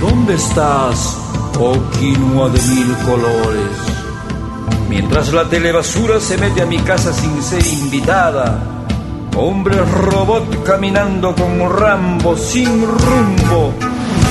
[0.00, 1.16] ¿Dónde estás,
[1.60, 3.76] oh quinoa de mil colores?
[4.88, 8.58] Mientras la telebasura se mete a mi casa sin ser invitada,
[9.40, 13.72] Hombre robot caminando con Rambo sin rumbo.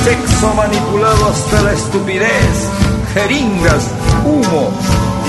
[0.08, 2.70] Sexo manipulado hasta la estupidez.
[3.14, 3.90] Jeringas,
[4.24, 4.72] humo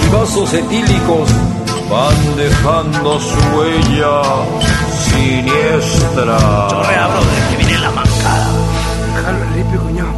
[0.07, 1.29] y vasos etílicos
[1.91, 4.23] van dejando su huella
[5.11, 6.39] siniestra.
[6.71, 8.51] Chorrea, brother, que viene la mancada.
[9.17, 10.13] Déjalo limpio, cuñado.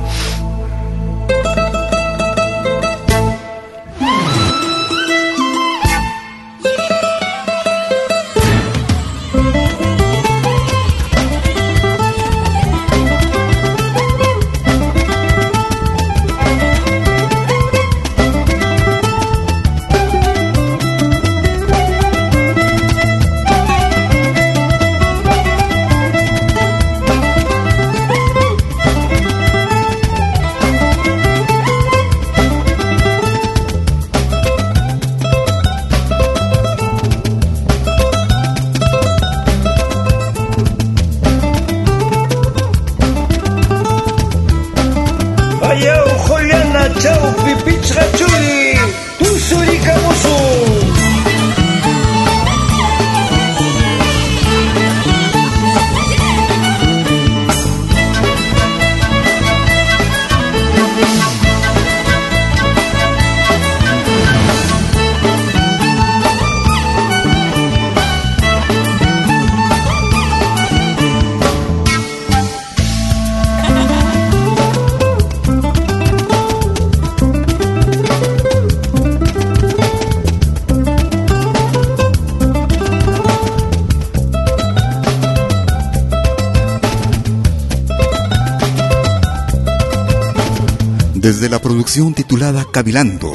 [91.70, 93.30] Producción titulada Cavilando.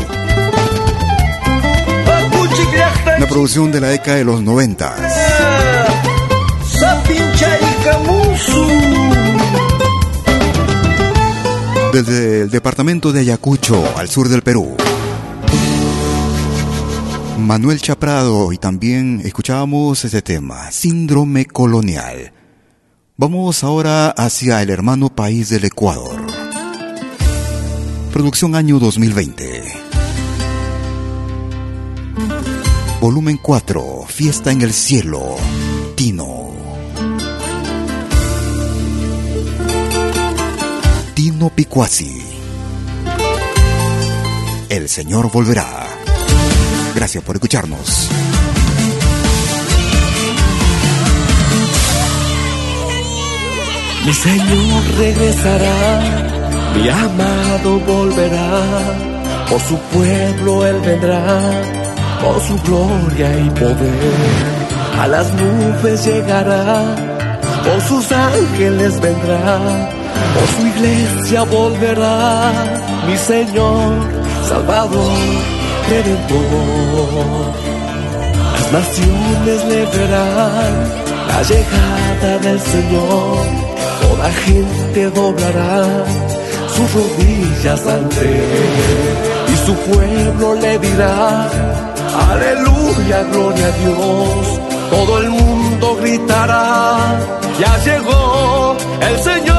[3.17, 4.99] Una producción de la década de los noventas.
[11.93, 14.75] Desde el departamento de Ayacucho, al sur del Perú.
[17.39, 22.33] Manuel Chaprado y también escuchábamos ese tema, Síndrome Colonial.
[23.15, 26.14] Vamos ahora hacia el hermano país del Ecuador.
[28.15, 29.61] Producción año 2020.
[33.01, 35.35] Volumen 4, Fiesta en el Cielo,
[35.95, 36.47] Tino.
[41.13, 42.21] Tino Picuasi.
[44.69, 45.85] El Señor volverá.
[46.95, 48.09] Gracias por escucharnos.
[54.05, 56.44] Mi Señor regresará,
[56.75, 58.61] mi amado volverá,
[59.49, 61.41] por su pueblo Él vendrá,
[62.21, 64.65] por su gloria y poder.
[65.01, 66.95] A las nubes llegará,
[67.65, 69.59] por sus ángeles vendrá,
[70.33, 72.51] por su iglesia volverá,
[73.07, 73.93] mi Señor,
[74.47, 75.17] Salvador,
[75.89, 77.53] Redentor.
[78.53, 83.65] Las naciones le verán la llegada del Señor
[84.01, 86.05] toda gente doblará
[86.75, 91.47] sus rodillas ante él y su pueblo le dirá,
[92.31, 96.97] aleluya, gloria a Dios, todo el mundo gritará,
[97.59, 99.55] ya llegó el Señor,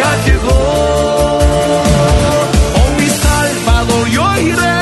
[0.00, 0.58] ya llegó.
[2.78, 4.80] Oh mi Salvador, yo iré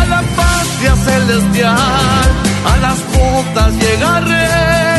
[0.00, 2.28] a la patria celestial,
[2.72, 4.89] a las bodas llegaré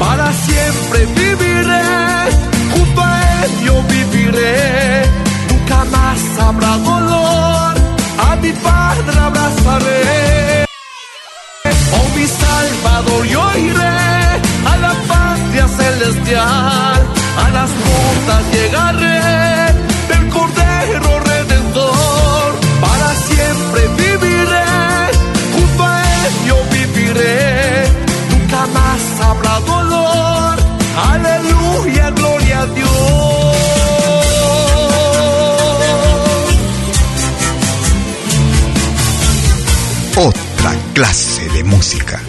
[0.00, 1.82] Para siempre viviré,
[2.74, 5.04] junto a Él yo viviré.
[5.50, 7.74] Nunca más habrá dolor,
[8.28, 10.64] a mi Padre abrazaré.
[11.98, 13.98] Oh mi Salvador, yo iré
[14.72, 17.00] a la patria celestial,
[17.44, 19.69] a las bodas llegaré
[30.96, 32.90] aleluya, gloria a Dios.
[40.16, 42.20] Otra clase de música.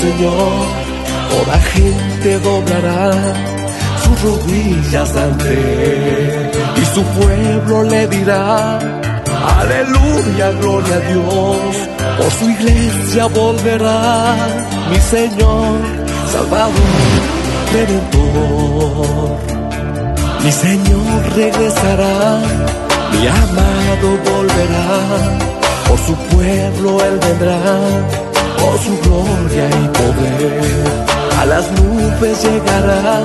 [0.00, 0.86] Señor.
[1.30, 3.10] Toda gente doblará
[4.02, 6.50] sus rodillas ante él
[6.80, 8.78] y su pueblo le dirá
[9.58, 11.76] aleluya gloria a Dios
[12.18, 14.34] por su iglesia volverá
[14.90, 15.78] mi Señor
[16.32, 16.72] Salvador
[17.72, 19.38] Redentor
[20.42, 22.38] mi Señor regresará
[23.12, 24.88] mi amado volverá
[25.88, 27.60] por su pueblo él vendrá
[28.66, 30.60] por su gloria y poder.
[31.40, 33.18] A las nubes llegará,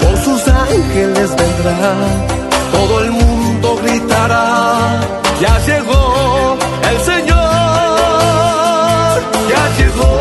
[0.00, 1.92] con sus ángeles vendrá,
[2.72, 5.00] todo el mundo gritará,
[5.42, 6.56] ya llegó
[6.90, 7.36] el Señor,
[9.52, 10.12] ya llegó.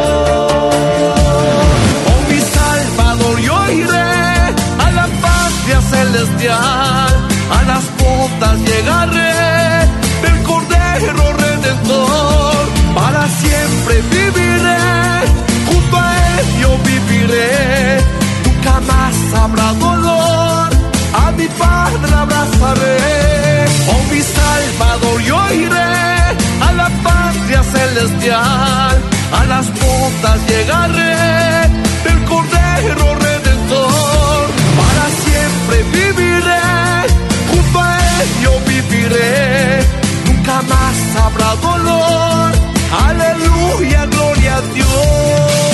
[2.08, 4.12] Con mi Salvador yo iré
[4.86, 7.14] a la patria celestial,
[7.58, 9.33] a las botas llegaré.
[18.46, 20.70] nunca más habrá dolor,
[21.14, 22.98] a mi Padre abrazaré,
[23.92, 25.94] oh mi Salvador yo iré,
[26.68, 28.96] a la patria celestial,
[29.40, 31.68] a las botas llegaré,
[32.06, 34.44] del Cordero Redentor,
[34.80, 36.70] para siempre viviré,
[37.52, 39.80] junto a Él yo viviré,
[40.28, 42.52] nunca más habrá dolor,
[43.08, 45.73] aleluya, gloria a Dios.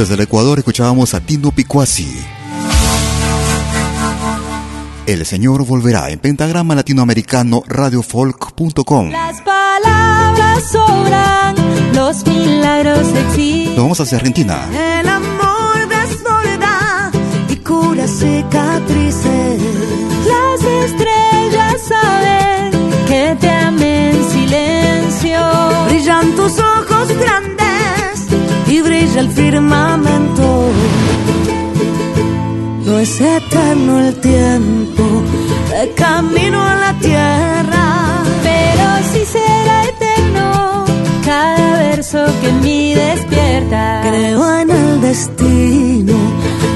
[0.00, 2.10] Desde el Ecuador escuchábamos a Tino Picuasi.
[5.04, 9.10] El Señor volverá en pentagrama latinoamericano radiofolk.com.
[9.10, 11.54] Las palabras sobran,
[11.94, 13.76] los milagros existen.
[13.76, 14.66] Nos vamos hacia Argentina.
[14.72, 17.10] El amor desborda
[17.50, 19.60] y cura cicatrices.
[20.26, 22.70] Las estrellas saben
[23.06, 25.40] que te amé en silencio.
[25.90, 27.59] Brillan tus ojos grandes
[28.70, 30.68] y brilla el firmamento.
[32.86, 35.04] No es eterno el tiempo
[35.70, 40.84] de camino a la tierra, pero sí será eterno
[41.24, 44.02] cada verso que en mí despierta.
[44.02, 46.16] Creo en el destino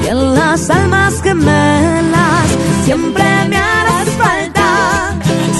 [0.03, 2.47] y en las almas gemelas.
[2.83, 3.94] Siempre me falta,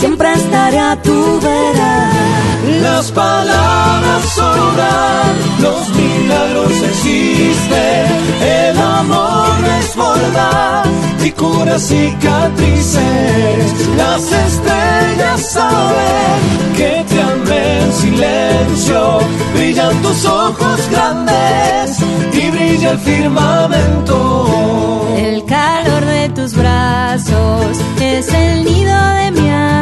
[0.05, 2.11] siempre estaré a tu vera.
[2.81, 5.33] Las palabras sobran,
[5.65, 8.05] los milagros existen,
[8.61, 10.83] el amor desborda
[11.23, 13.07] y cura cicatrices.
[13.97, 16.39] Las estrellas saben
[16.77, 19.19] que te amé en silencio,
[19.55, 21.99] brillan tus ojos grandes
[22.31, 24.15] y brilla el firmamento.
[25.17, 29.74] El calor de tus brazos es el nido de mi alma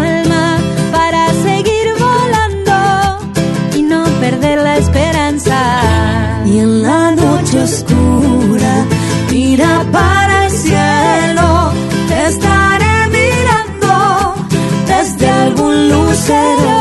[7.63, 8.85] oscura,
[9.31, 11.71] mira para el cielo,
[12.09, 14.35] te estaré mirando
[14.85, 16.73] desde algún lucero.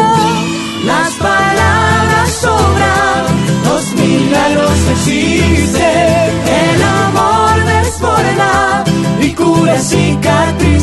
[0.85, 3.23] Las palabras sobran,
[3.69, 6.31] los milagros existen,
[6.65, 8.85] el amor desborda
[9.21, 10.82] y cura cicatrices.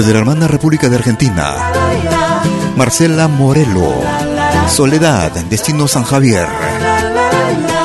[0.00, 1.56] Desde la hermana República de Argentina,
[2.74, 3.92] Marcela Morelo,
[4.66, 6.46] Soledad, Destino San Javier.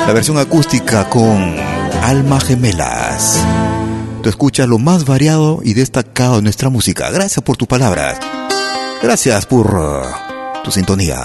[0.06, 1.56] La versión acústica con
[2.02, 3.38] Alma Gemelas.
[4.22, 7.10] Tú escuchas lo más variado y destacado de nuestra música.
[7.10, 8.16] Gracias por tus palabras.
[9.06, 11.16] Gracias por uh, tu sintonía.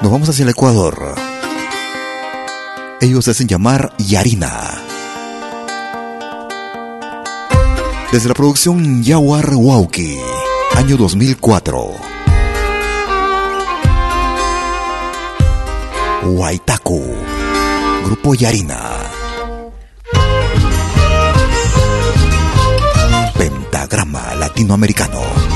[0.00, 1.14] Nos vamos hacia el Ecuador.
[3.00, 4.82] Ellos se hacen llamar Yarina.
[8.10, 10.18] Desde la producción Yawar Wauki,
[10.74, 11.92] año 2004.
[16.24, 17.14] Waitaku,
[18.06, 18.80] Grupo Yarina.
[23.38, 25.51] Pentagrama Latinoamericano.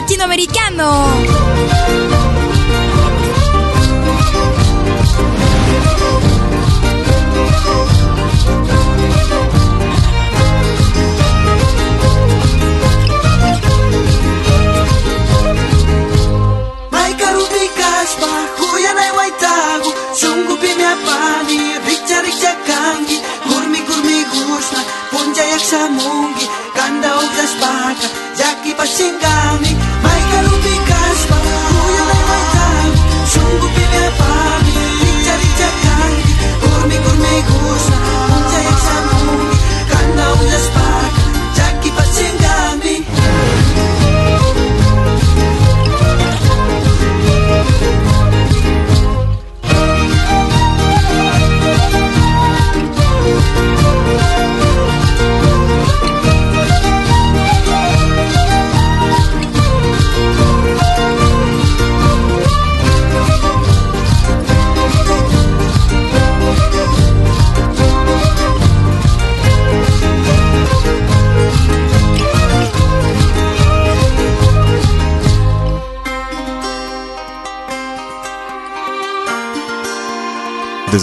[0.00, 1.90] Latinoamericano, americano.
[16.90, 19.90] Maika rubikas pa' kuya na'y wai tagu,
[21.84, 24.80] richa richa kangi, kurmi kurmi gus na,
[25.12, 28.08] punjayak sa mungi, kandaugas pa ka,
[28.40, 29.39] jaki pasingga.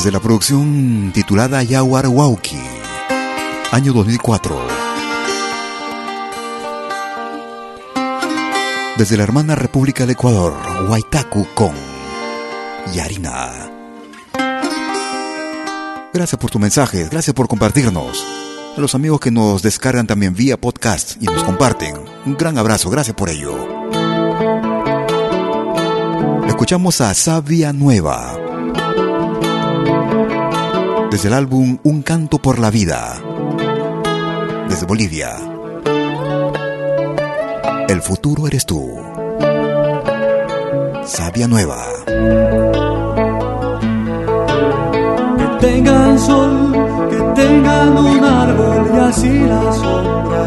[0.07, 2.57] Desde la producción titulada Yawar Wauki,
[3.73, 4.57] año 2004.
[8.97, 10.53] Desde la hermana República de Ecuador,
[10.87, 11.73] Huaytacu con
[12.93, 13.69] Yarina.
[16.13, 18.23] Gracias por tu mensaje, gracias por compartirnos.
[18.77, 22.89] A los amigos que nos descargan también vía podcast y nos comparten, un gran abrazo,
[22.89, 23.57] gracias por ello.
[26.47, 28.46] Escuchamos a Sabia Nueva
[31.17, 33.15] desde el álbum Un canto por la vida,
[34.69, 35.31] desde Bolivia.
[37.89, 38.87] El futuro eres tú.
[41.05, 41.83] Sabia Nueva.
[45.39, 46.71] Que tengan sol,
[47.09, 50.43] que tengan un árbol y así la sombra.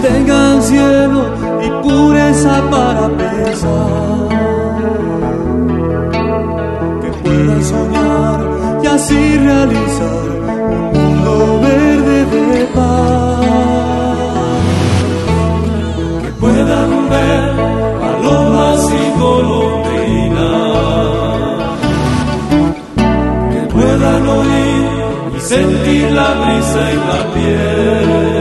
[0.00, 1.22] Que tengan cielo
[1.66, 4.47] y pureza para pensar.
[8.98, 13.46] Así realizar un mundo verde de paz.
[16.22, 17.42] Que puedan ver
[18.02, 20.38] palomas y golondrinas.
[23.52, 24.84] Que puedan oír
[25.36, 28.37] y sentir la brisa en la piel.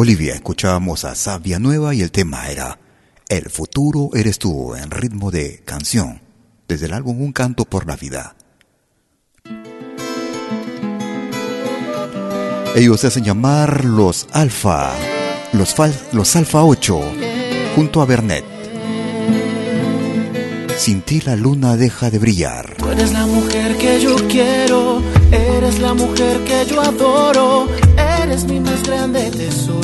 [0.00, 2.78] Bolivia escuchábamos a Sabia Nueva y el tema era
[3.28, 6.22] El futuro eres tú en ritmo de canción,
[6.66, 8.34] desde el álbum Un canto por la vida.
[12.74, 14.90] Ellos se hacen llamar los Alfa,
[15.52, 15.74] los,
[16.12, 17.00] los Alfa 8,
[17.76, 18.46] junto a Bernet.
[20.78, 22.74] Sin ti la luna deja de brillar.
[22.78, 27.66] Tú eres la mujer que yo quiero, eres la mujer que yo adoro,
[28.22, 29.79] eres mi más grande tesoro,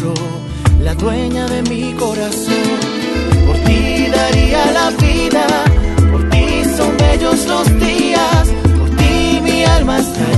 [0.86, 2.66] la dueña de mi corazón.
[3.44, 5.46] Por ti daría la vida,
[6.12, 6.46] por ti
[6.76, 8.44] son bellos los días,
[8.78, 10.35] por ti mi alma está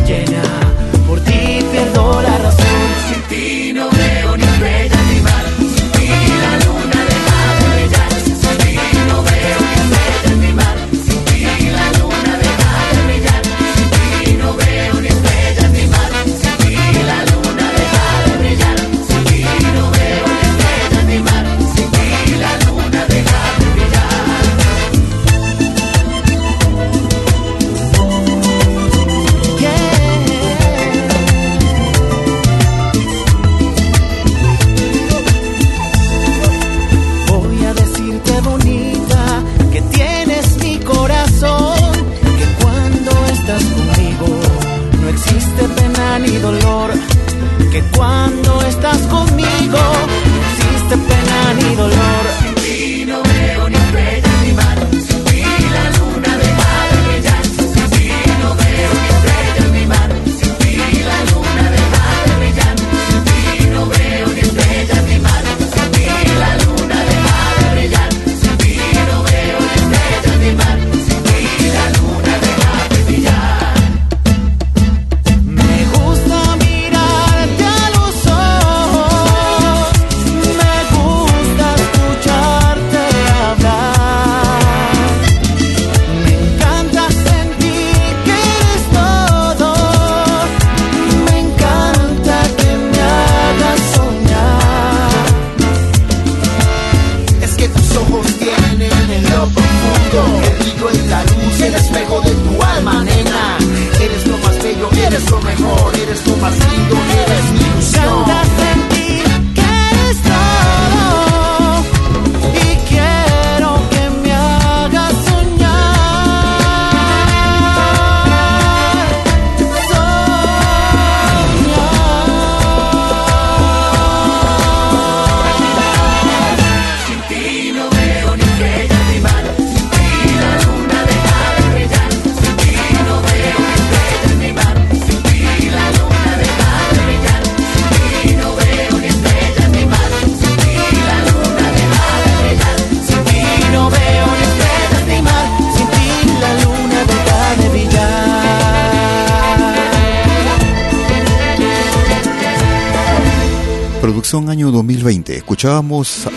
[155.58, 156.28] Escuchábamos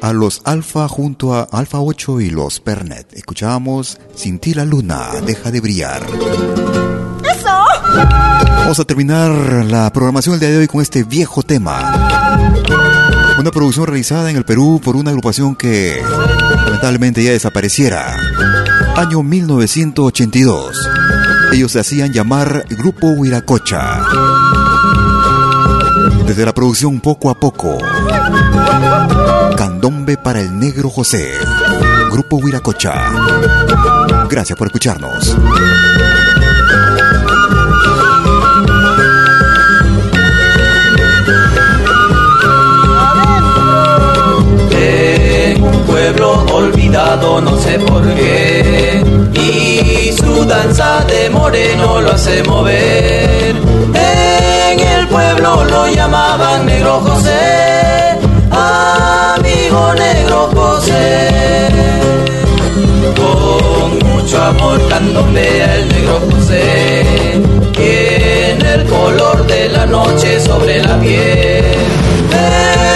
[0.00, 3.12] a los Alfa junto a Alfa 8 y los Pernet.
[3.12, 6.06] Escuchábamos Sin ti la luna deja de brillar.
[7.22, 7.50] ¡Eso!
[7.92, 9.30] Vamos a terminar
[9.66, 11.92] la programación del día de hoy con este viejo tema.
[13.38, 16.00] Una producción realizada en el Perú por una agrupación que
[16.64, 18.16] lamentablemente ya desapareciera.
[18.96, 20.88] Año 1982.
[21.52, 24.00] Ellos se hacían llamar Grupo Huiracocha.
[26.26, 27.78] Desde la producción poco a poco.
[29.56, 31.30] Candombe para el negro José.
[32.10, 32.94] Grupo Huiracocha.
[34.28, 35.36] Gracias por escucharnos.
[45.58, 49.02] Un pueblo olvidado, no sé por qué.
[49.32, 53.56] Y su danza de moreno lo hace mover.
[53.94, 54.35] El
[55.16, 58.18] pueblo lo llamaban Negro José,
[58.50, 61.28] amigo Negro José.
[63.16, 67.40] Con mucho amor candombea el Negro José.
[67.72, 71.64] Tiene el color de la noche sobre la piel.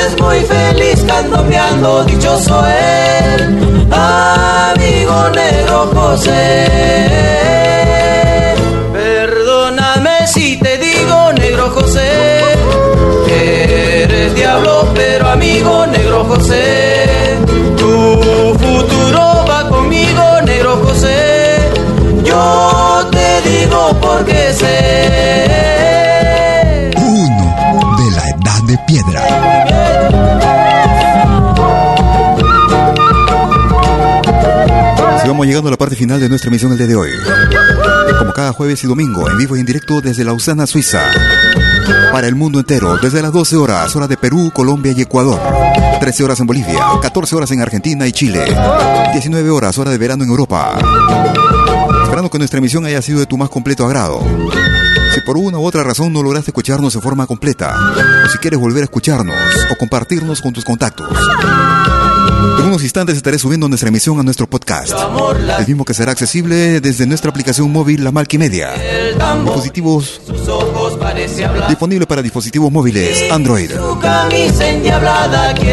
[0.05, 6.67] Es muy feliz candombeando, dichoso él, amigo negro José.
[8.93, 10.70] Perdóname si te
[14.35, 17.37] diablo, pero amigo negro José.
[17.77, 18.21] Tu
[18.59, 21.71] futuro va conmigo, negro José.
[22.25, 25.71] Yo te digo porque sé.
[26.97, 29.21] Uno de la edad de piedra.
[35.17, 37.11] Así vamos llegando a la parte final de nuestra emisión el día de hoy.
[38.21, 41.01] Como cada jueves y domingo, en vivo y en directo desde Lausana, Suiza.
[42.13, 45.41] Para el mundo entero, desde las 12 horas, hora de Perú, Colombia y Ecuador.
[45.99, 48.45] 13 horas en Bolivia, 14 horas en Argentina y Chile,
[49.13, 50.77] 19 horas hora de verano en Europa.
[52.03, 54.23] Esperando que nuestra emisión haya sido de tu más completo agrado.
[55.15, 57.75] Si por una u otra razón no lograste escucharnos de forma completa,
[58.27, 59.35] o si quieres volver a escucharnos
[59.71, 61.09] o compartirnos con tus contactos,
[62.71, 64.93] unos instantes estaré subiendo nuestra emisión a nuestro podcast,
[65.59, 68.71] el mismo que será accesible desde nuestra aplicación móvil La Media.
[69.45, 70.21] Dispositivos
[71.69, 73.73] disponible para dispositivos móviles Android.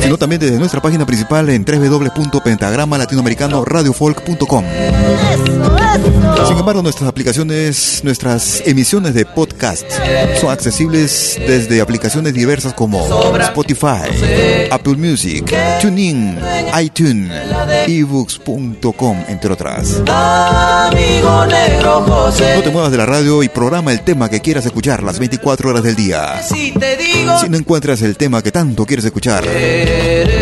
[0.02, 4.65] Sino también desde nuestra página principal en www.pentagrama latinoamericano radiofolk.com.
[6.48, 9.86] Sin embargo, nuestras aplicaciones, nuestras emisiones de podcast
[10.40, 13.06] son accesibles desde aplicaciones diversas como
[13.40, 16.40] Spotify, Apple Music, TuneIn,
[16.88, 17.30] iTunes,
[17.88, 20.00] ebooks.com, entre otras.
[20.00, 20.90] No
[22.64, 25.84] te muevas de la radio y programa el tema que quieras escuchar las 24 horas
[25.84, 26.42] del día.
[26.42, 26.74] Si
[27.50, 29.44] no encuentras el tema que tanto quieres escuchar,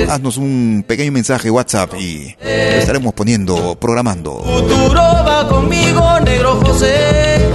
[0.10, 4.38] haznos un pequeño mensaje WhatsApp y lo estaremos poniendo, programando.
[4.44, 7.50] Futuro va conmigo, negro José.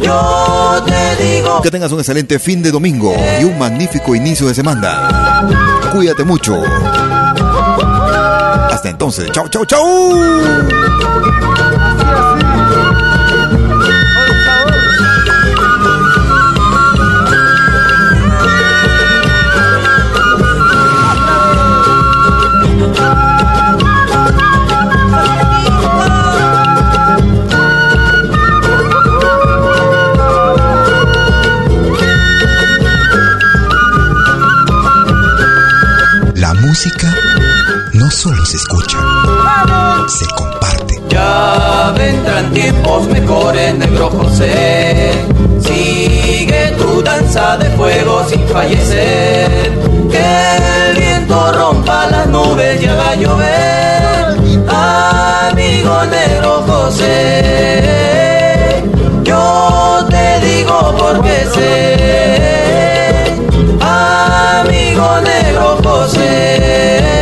[0.00, 1.62] Yo te digo.
[1.62, 5.46] Que tengas un excelente fin de domingo y un magnífico inicio de semana.
[5.92, 6.60] Cuídate mucho.
[8.82, 10.42] Hasta entonces, chau, chau, chau.
[36.62, 37.12] Música
[37.92, 38.71] no solo se escucha,
[41.08, 45.12] Ya vendrán tiempos mejores, negro José.
[45.60, 49.72] Sigue tu danza de fuego sin fallecer.
[50.10, 50.56] Que
[50.88, 54.36] el viento rompa las nubes y haga llover.
[54.68, 57.82] Amigo negro José.
[59.22, 63.36] Yo te digo porque sé.
[63.80, 67.21] Amigo negro José.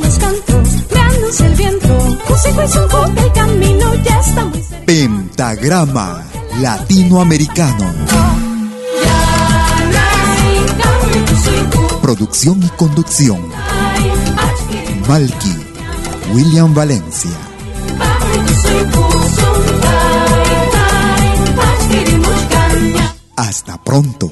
[0.93, 2.17] Me anuncia el viento.
[2.27, 4.85] José y su boca, el camino ya está muy cerca.
[4.85, 6.23] Pentagrama
[6.59, 7.93] Latinoamericano.
[12.01, 13.41] Producción y conducción.
[15.07, 15.55] Malky,
[16.33, 17.31] William Valencia.
[23.35, 24.31] Hasta pronto.